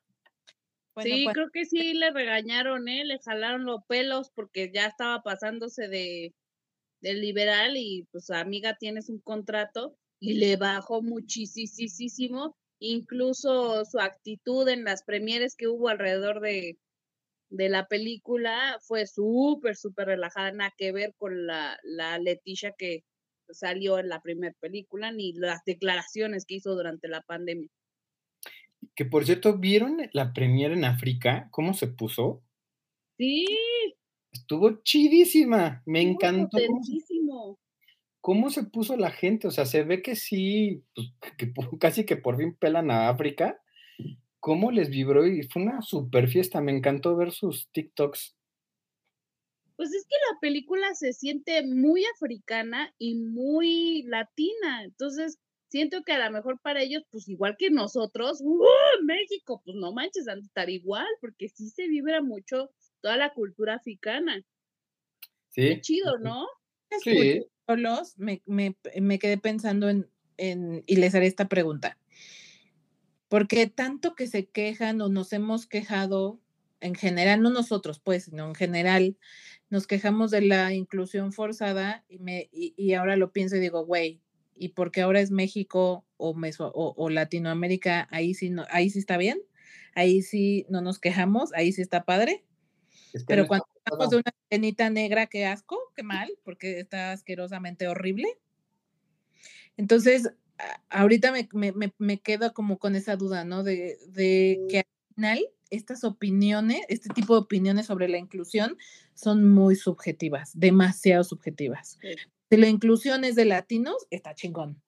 [1.02, 3.04] sí, pues creo que sí le regañaron, ¿eh?
[3.04, 6.34] Le jalaron los pelos porque ya estaba pasándose de,
[7.00, 14.68] del liberal y pues amiga tienes un contrato y le bajó muchísimo incluso su actitud
[14.68, 16.78] en las premieres que hubo alrededor de,
[17.50, 23.04] de la película fue súper, súper relajada, nada que ver con la, la Leticia que
[23.52, 27.68] salió en la primera película, ni las declaraciones que hizo durante la pandemia.
[28.94, 31.48] Que por cierto, ¿vieron la premiere en África?
[31.50, 32.42] ¿Cómo se puso?
[33.18, 33.46] Sí.
[34.32, 36.58] Estuvo chidísima, me encantó
[38.26, 42.16] cómo se puso la gente, o sea, se ve que sí, pues, que, casi que
[42.16, 43.62] por fin pelan a África,
[44.40, 48.36] cómo les vibró y fue una super fiesta, me encantó ver sus TikToks.
[49.76, 56.12] Pues es que la película se siente muy africana y muy latina, entonces siento que
[56.12, 58.64] a lo mejor para ellos, pues igual que nosotros, ¡uh!
[59.04, 62.70] México, pues no manches, han de estar igual, porque sí se vibra mucho
[63.02, 64.42] toda la cultura africana.
[65.50, 65.68] Sí.
[65.68, 66.46] Qué chido, ¿no?
[67.02, 67.46] Sí
[68.16, 71.98] me, me, quedé pensando en, en, y les haré esta pregunta.
[73.28, 76.40] Porque tanto que se quejan o nos hemos quejado,
[76.80, 79.16] en general, no nosotros, pues, sino en general,
[79.70, 84.20] nos quejamos de la inclusión forzada y, me, y, ahora lo pienso y digo, güey,
[84.54, 89.16] y porque ahora es México o, Meso, o, Latinoamérica, ahí sí, no, ahí sí está
[89.16, 89.38] bien,
[89.94, 92.44] ahí sí no nos quejamos, ahí sí está padre.
[93.26, 98.38] Pero cuando hablamos de una cenita negra, qué asco, qué mal, porque está asquerosamente horrible.
[99.78, 100.30] Entonces,
[100.90, 103.62] ahorita me, me, me, quedo como con esa duda, ¿no?
[103.62, 108.76] De, de, que al final estas opiniones, este tipo de opiniones sobre la inclusión
[109.14, 111.98] son muy subjetivas, demasiado subjetivas.
[112.48, 114.80] Si la inclusión es de latinos, está chingón.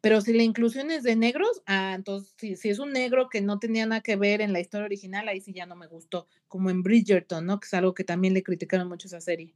[0.00, 3.58] Pero si la inclusión es de negros, ah, entonces si, es un negro que no
[3.58, 6.70] tenía nada que ver en la historia original, ahí sí ya no me gustó, como
[6.70, 7.60] en Bridgerton, ¿no?
[7.60, 9.54] Que es algo que también le criticaron mucho esa serie.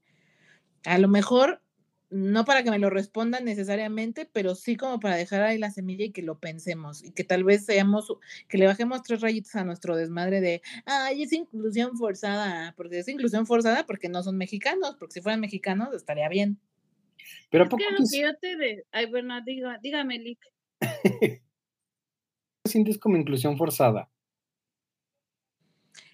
[0.84, 1.60] A lo mejor
[2.12, 6.04] no para que me lo respondan necesariamente, pero sí como para dejar ahí la semilla
[6.04, 8.12] y que lo pensemos y que tal vez seamos,
[8.48, 13.08] que le bajemos tres rayitas a nuestro desmadre de, ay, es inclusión forzada, porque es
[13.08, 16.60] inclusión forzada porque no son mexicanos, porque si fueran mexicanos estaría bien.
[17.50, 20.40] Pero ¿por qué no de, ay, bueno, dígame, Lick.
[22.66, 24.10] sientes como inclusión forzada?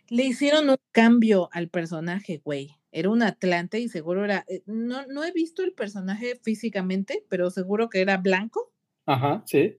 [0.08, 5.06] Le hicieron un cambio al personaje, güey era un Atlante y seguro era, eh, no,
[5.06, 8.72] no he visto el personaje físicamente, pero seguro que era blanco.
[9.06, 9.78] Ajá, sí.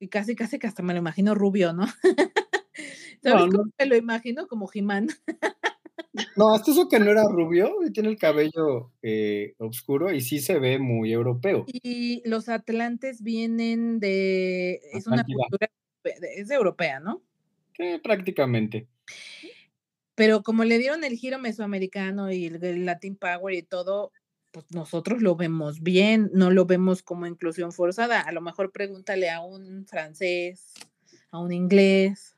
[0.00, 1.86] Y casi, casi que hasta me lo imagino rubio, ¿no?
[3.22, 4.48] ¿Sabes cómo me lo imagino?
[4.48, 5.08] Como Jimán.
[6.36, 10.58] no, hasta eso que no era rubio tiene el cabello eh, oscuro y sí se
[10.58, 11.64] ve muy europeo.
[11.68, 15.70] Y los atlantes vienen de, es una cultura,
[16.04, 17.22] es europea, ¿no?
[17.76, 18.88] Sí, prácticamente.
[20.14, 24.12] Pero como le dieron el giro mesoamericano y el, Latin Power y todo,
[24.50, 28.20] pues nosotros lo vemos bien, no lo vemos como inclusión forzada.
[28.20, 30.74] A lo mejor pregúntale a un francés,
[31.30, 32.36] a un inglés.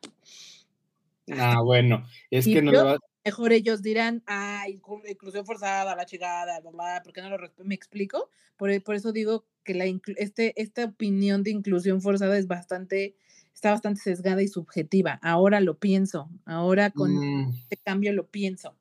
[1.32, 7.00] Ah, bueno, es que no lo Mejor ellos dirán, ay, inclusión forzada, la chingada, bla,
[7.02, 8.28] ¿por qué no lo ¿Me explico?
[8.58, 13.16] Por, por eso digo que la este, esta opinión de inclusión forzada es bastante
[13.54, 15.18] está bastante sesgada y subjetiva.
[15.22, 17.54] Ahora lo pienso, ahora con mm.
[17.70, 18.76] este cambio lo pienso.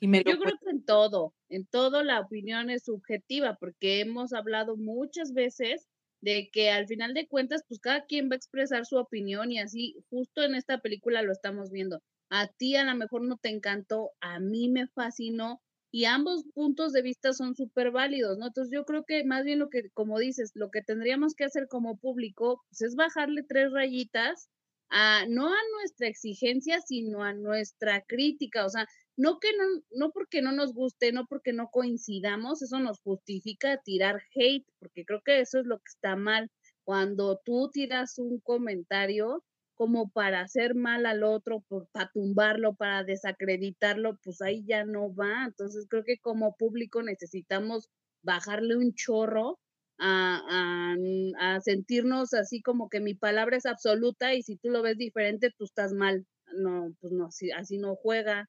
[0.00, 4.32] Y me Yo creo que en todo, en todo la opinión es subjetiva, porque hemos
[4.32, 5.86] hablado muchas veces
[6.20, 9.60] de que al final de cuentas, pues cada quien va a expresar su opinión y
[9.60, 12.02] así, justo en esta película lo estamos viendo.
[12.30, 15.60] A ti a lo mejor no te encantó, a mí me fascinó,
[15.94, 18.48] y ambos puntos de vista son súper válidos, ¿no?
[18.48, 21.68] Entonces yo creo que más bien lo que, como dices, lo que tendríamos que hacer
[21.68, 24.48] como público pues, es bajarle tres rayitas
[24.90, 30.10] a, no a nuestra exigencia, sino a nuestra crítica, o sea, no que no, no
[30.10, 35.22] porque no nos guste, no porque no coincidamos, eso nos justifica tirar hate, porque creo
[35.24, 36.50] que eso es lo que está mal.
[36.82, 39.44] Cuando tú tiras un comentario,
[39.74, 45.44] como para hacer mal al otro, para tumbarlo, para desacreditarlo, pues ahí ya no va.
[45.46, 47.90] Entonces creo que como público necesitamos
[48.22, 49.58] bajarle un chorro
[49.98, 50.94] a,
[51.38, 55.50] a, sentirnos así como que mi palabra es absoluta y si tú lo ves diferente,
[55.56, 56.26] tú estás mal.
[56.56, 58.48] No, pues no, así, así no juega.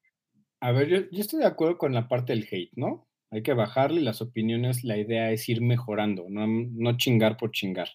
[0.60, 3.08] A ver, yo, yo estoy de acuerdo con la parte del hate, ¿no?
[3.30, 7.88] Hay que bajarle las opiniones, la idea es ir mejorando, no, no chingar por chingar.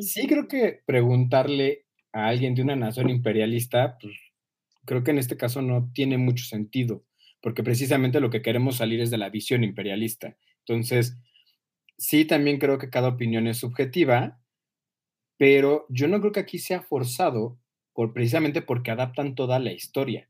[0.00, 1.81] Sí creo que preguntarle
[2.12, 4.14] a alguien de una nación imperialista, pues
[4.84, 7.04] creo que en este caso no tiene mucho sentido,
[7.40, 10.36] porque precisamente lo que queremos salir es de la visión imperialista.
[10.66, 11.16] Entonces,
[11.96, 14.40] sí, también creo que cada opinión es subjetiva,
[15.38, 17.58] pero yo no creo que aquí sea forzado
[17.94, 20.28] por precisamente porque adaptan toda la historia.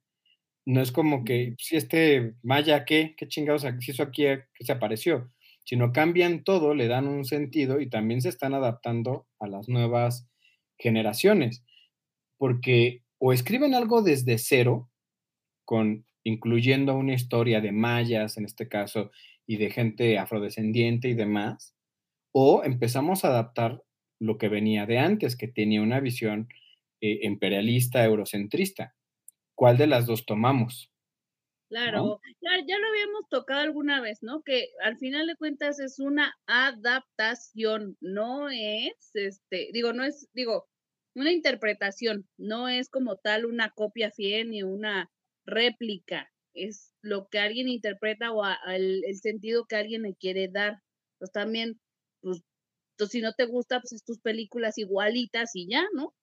[0.64, 3.14] No es como que si este Maya, ¿qué?
[3.16, 5.32] ¿Qué chingados hizo aquí que se apareció?
[5.64, 10.28] Sino cambian todo, le dan un sentido y también se están adaptando a las nuevas
[10.78, 11.64] generaciones
[12.42, 14.90] porque o escriben algo desde cero,
[15.64, 19.12] con incluyendo una historia de mayas, en este caso,
[19.46, 21.76] y de gente afrodescendiente y demás,
[22.32, 23.80] o empezamos a adaptar
[24.18, 26.48] lo que venía de antes, que tenía una visión
[27.00, 28.96] eh, imperialista, eurocentrista.
[29.54, 30.90] ¿Cuál de las dos tomamos?
[31.68, 34.42] Claro, ya, ya, lo habíamos tocado alguna vez, ¿no?
[34.42, 40.66] Que al final de cuentas es una adaptación, no es, este, digo, no es, digo,
[41.14, 45.10] una interpretación, no es como tal una copia fiel ni una
[45.44, 50.80] réplica, es lo que alguien interpreta o el, sentido que alguien le quiere dar.
[51.18, 51.80] Pues también,
[52.20, 52.42] pues,
[53.10, 56.14] si no te gusta, pues es tus películas igualitas y ya, ¿no?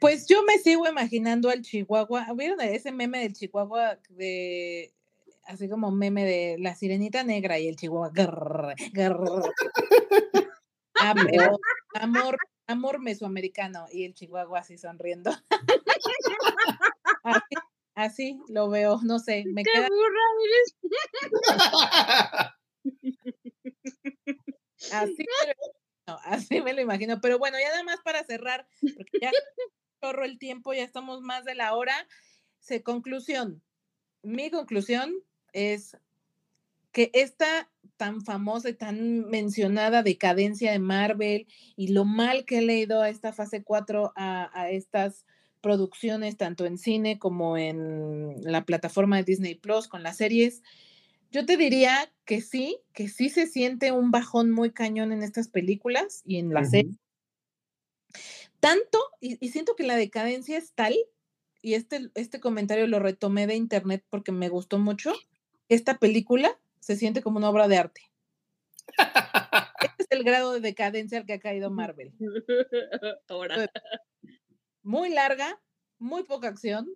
[0.00, 2.26] Pues yo me sigo imaginando al Chihuahua.
[2.36, 4.92] ¿Vieron ese meme del Chihuahua de
[5.44, 8.12] así como meme de la sirenita negra y el Chihuahua?
[10.94, 11.14] Ah,
[11.94, 12.36] amor,
[12.72, 15.30] amor mesoamericano y el chihuahua así sonriendo.
[17.94, 19.88] así, lo veo, no sé, me queda...
[24.92, 25.26] así,
[26.24, 29.30] así me lo imagino, pero bueno, ya nada más para cerrar, porque ya
[30.00, 32.08] corro el tiempo, ya estamos más de la hora.
[32.58, 33.62] Se, conclusión,
[34.22, 35.14] mi conclusión
[35.52, 35.96] es
[36.92, 42.62] que esta tan famosa y tan mencionada decadencia de Marvel y lo mal que he
[42.62, 45.24] leído a esta fase 4 a, estas
[45.60, 50.62] producciones, tanto en cine como en la plataforma de Disney Plus con las series,
[51.30, 55.48] yo te diría que sí, que sí se siente un bajón muy cañón en estas
[55.48, 56.98] películas y en la serie.
[58.60, 60.94] Tanto, y, y, siento que la decadencia es tal,
[61.62, 65.12] y este, este comentario lo retomé de internet porque me gustó mucho,
[65.68, 68.02] esta película se siente como una obra de arte.
[69.80, 72.12] Este es el grado de decadencia al que ha caído Marvel.
[73.28, 73.70] Ahora.
[74.82, 75.60] Muy larga,
[75.98, 76.88] muy poca acción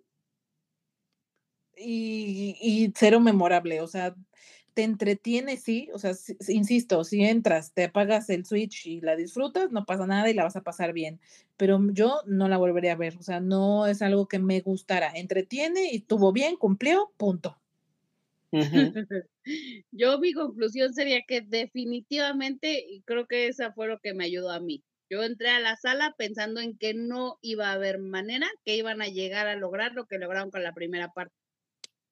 [1.75, 3.79] y, y cero memorable.
[3.79, 4.13] O sea,
[4.73, 6.11] te entretiene, sí, o sea,
[6.49, 10.43] insisto, si entras, te apagas el Switch y la disfrutas, no pasa nada y la
[10.43, 11.19] vas a pasar bien,
[11.55, 15.09] pero yo no la volvería a ver, o sea, no es algo que me gustara,
[15.15, 17.57] entretiene y tuvo bien, cumplió, punto.
[19.91, 24.51] yo mi conclusión sería que definitivamente, y creo que esa fue lo que me ayudó
[24.51, 24.83] a mí.
[25.09, 29.01] Yo entré a la sala pensando en que no iba a haber manera que iban
[29.01, 31.33] a llegar a lograr lo que lograron con la primera parte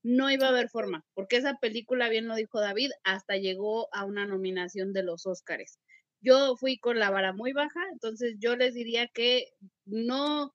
[0.06, 4.06] no iba a haber forma, porque esa película, bien lo dijo David, hasta llegó a
[4.06, 5.80] una nominación de los Óscares.
[6.22, 9.48] Yo fui con la vara muy baja, entonces yo les diría que
[9.86, 10.54] no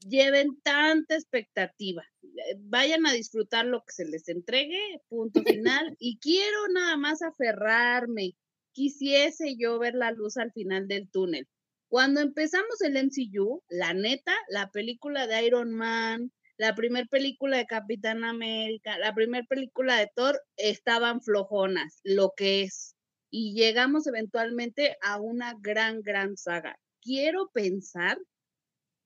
[0.00, 2.04] lleven tanta expectativa.
[2.46, 5.96] Eh, vayan a disfrutar lo que se les entregue, punto final.
[5.98, 8.34] Y quiero nada más aferrarme.
[8.72, 11.48] Quisiese yo ver la luz al final del túnel.
[11.88, 17.66] Cuando empezamos el MCU, la neta, la película de Iron Man, la primera película de
[17.66, 22.94] Capitán América, la primera película de Thor estaban flojonas, lo que es.
[23.30, 26.78] Y llegamos eventualmente a una gran, gran saga.
[27.00, 28.18] Quiero pensar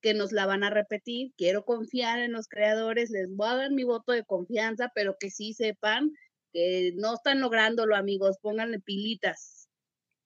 [0.03, 3.71] que nos la van a repetir, quiero confiar en los creadores, les voy a dar
[3.71, 6.13] mi voto de confianza, pero que sí sepan
[6.53, 9.69] que no están lográndolo, amigos, pónganle pilitas.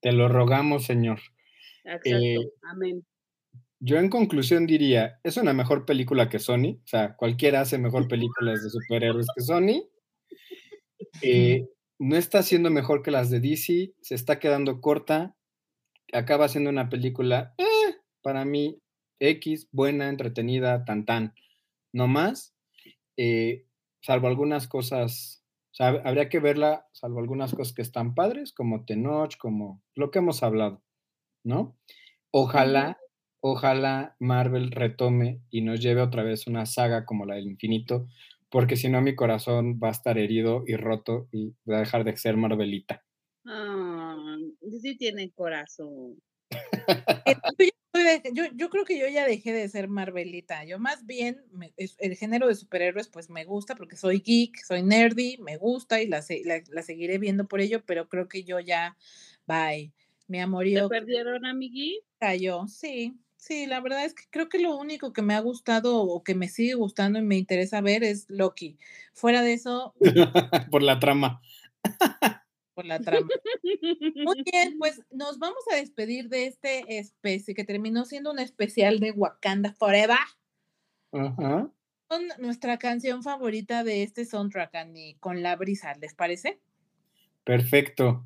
[0.00, 1.20] Te lo rogamos, Señor.
[1.84, 3.06] Exacto, eh, amén.
[3.78, 8.08] Yo en conclusión diría, es una mejor película que Sony, o sea, cualquiera hace mejor
[8.08, 9.88] películas de superhéroes que Sony.
[11.22, 11.68] Eh,
[11.98, 15.36] no está siendo mejor que las de DC, se está quedando corta,
[16.12, 18.80] acaba siendo una película, eh, para mí,
[19.20, 21.34] X, buena, entretenida, tan tan,
[21.92, 22.54] no más,
[23.16, 23.66] eh,
[24.00, 28.84] salvo algunas cosas, o sea, habría que verla, salvo algunas cosas que están padres, como
[28.84, 30.82] Tenoch, como lo que hemos hablado,
[31.44, 31.76] ¿no?
[32.30, 32.98] Ojalá
[33.40, 38.08] ojalá Marvel retome y nos lleve otra vez una saga como la del infinito,
[38.50, 42.04] porque si no mi corazón va a estar herido y roto y va a dejar
[42.04, 43.04] de ser Marvelita.
[43.46, 44.36] Ah,
[44.80, 46.20] sí tiene corazón.
[48.32, 50.64] yo, creo que yo ya dejé de ser Marvelita.
[50.64, 51.42] Yo más bien,
[51.76, 56.06] el género de superhéroes pues me gusta porque soy geek, soy nerdy, me gusta y
[56.06, 58.96] la, la, seguiré viendo por ello, pero creo que yo ya,
[59.46, 59.92] bye.
[60.28, 60.88] Mi amorío.
[60.88, 62.04] ¿Te perdieron a mi geek?
[62.18, 63.16] Cayó, sí.
[63.36, 66.34] Sí, la verdad es que creo que lo único que me ha gustado o que
[66.34, 68.76] me sigue gustando y me interesa ver es Loki.
[69.12, 69.94] Fuera de eso.
[70.70, 71.40] por la trama.
[72.76, 73.26] por la trama.
[73.62, 79.00] Muy bien, pues nos vamos a despedir de este especie que terminó siendo un especial
[79.00, 80.18] de Wakanda Forever.
[81.10, 81.70] Ajá.
[82.06, 86.60] Con nuestra canción favorita de este soundtrack, Annie, con la brisa, ¿les parece?
[87.42, 88.24] Perfecto.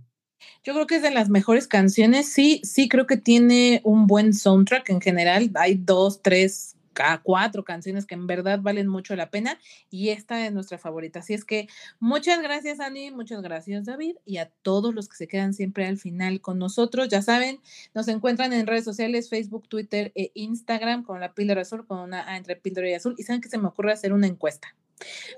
[0.65, 2.31] Yo creo que es de las mejores canciones.
[2.31, 5.51] Sí, sí, creo que tiene un buen soundtrack en general.
[5.55, 6.77] Hay dos, tres,
[7.23, 9.59] cuatro canciones que en verdad valen mucho la pena
[9.91, 11.21] y esta es nuestra favorita.
[11.21, 15.29] Así es que muchas gracias, Ani, muchas gracias, David, y a todos los que se
[15.29, 17.09] quedan siempre al final con nosotros.
[17.09, 17.61] Ya saben,
[17.95, 22.29] nos encuentran en redes sociales, Facebook, Twitter e Instagram con la píldora azul, con una
[22.29, 23.15] A entre píldora y azul.
[23.19, 24.75] Y saben que se me ocurre hacer una encuesta.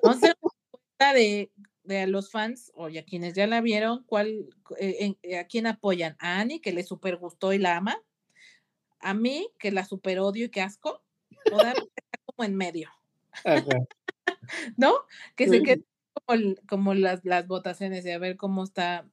[0.02, 1.50] Vamos a hacer una encuesta de
[1.84, 4.48] de los fans o a quienes ya la vieron, ¿cuál,
[4.78, 6.16] eh, eh, ¿a quién apoyan?
[6.18, 8.00] ¿A Annie, que le super gustó y la ama?
[9.00, 11.02] ¿A mí, que la super odio y que asco?
[11.52, 11.74] ¿O está
[12.26, 12.90] como en medio?
[14.76, 14.94] ¿No?
[15.36, 15.84] Que se quede
[16.68, 19.06] como, las, las votaciones y a ver cómo está,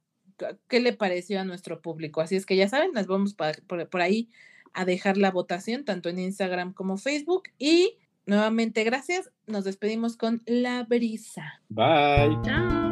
[0.67, 2.21] qué le pareció a nuestro público.
[2.21, 4.29] Así es que ya saben, las vamos por, por ahí
[4.73, 7.43] a dejar la votación, tanto en Instagram como Facebook.
[7.57, 7.97] Y
[8.29, 9.31] Nuevamente, gracias.
[9.47, 11.61] Nos despedimos con la brisa.
[11.69, 12.37] Bye.
[12.43, 12.88] Chao.